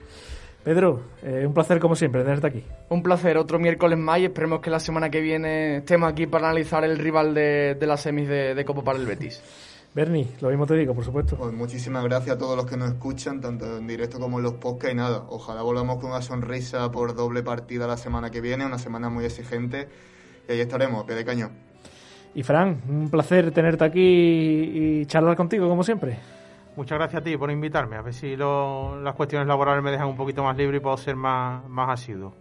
[0.64, 2.64] Pedro, eh, un placer como siempre tenerte aquí.
[2.88, 6.48] Un placer, otro miércoles más y esperemos que la semana que viene estemos aquí para
[6.48, 9.40] analizar el rival de, de las semis de, de Copa para el Betis.
[9.97, 11.36] Bernie, lo mismo te digo, por supuesto.
[11.38, 14.53] Pues muchísimas gracias a todos los que nos escuchan, tanto en directo como en los
[14.53, 15.24] podcasts y nada.
[15.30, 19.24] Ojalá volvamos con una sonrisa por doble partida la semana que viene, una semana muy
[19.24, 19.88] exigente.
[20.47, 21.53] Y ahí estaremos, pie de cañón.
[22.34, 26.18] Y Fran, un placer tenerte aquí y charlar contigo, como siempre.
[26.76, 27.96] Muchas gracias a ti por invitarme.
[27.96, 30.96] A ver si lo, las cuestiones laborales me dejan un poquito más libre y puedo
[30.98, 32.34] ser más, más asiduo.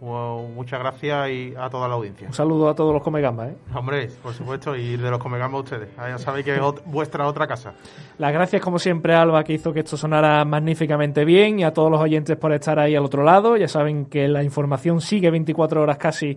[0.54, 2.28] muchas gracias y a toda la audiencia.
[2.28, 3.56] Un saludo a todos los Comegamba, ¿eh?
[3.74, 5.88] Hombre, por supuesto, y de los Comegamba a ustedes.
[5.96, 7.72] Ya sabéis que es vuestra otra casa.
[8.18, 11.72] Las gracias, como siempre, a Alba, que hizo que esto sonara magníficamente bien, y a
[11.72, 13.56] todos los oyentes por estar ahí al otro lado.
[13.56, 16.36] Ya saben que la información sigue 24 horas casi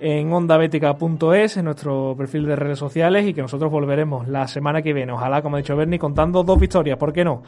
[0.00, 4.92] en ondabetica.es, en nuestro perfil de redes sociales, y que nosotros volveremos la semana que
[4.92, 7.42] viene, ojalá, como ha dicho Bernie, contando dos victorias, ¿por qué no?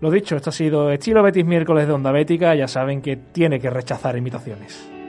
[0.00, 3.60] Lo dicho, esto ha sido Estilo Betis miércoles de Onda Bética, ya saben que tiene
[3.60, 4.99] que rechazar invitaciones.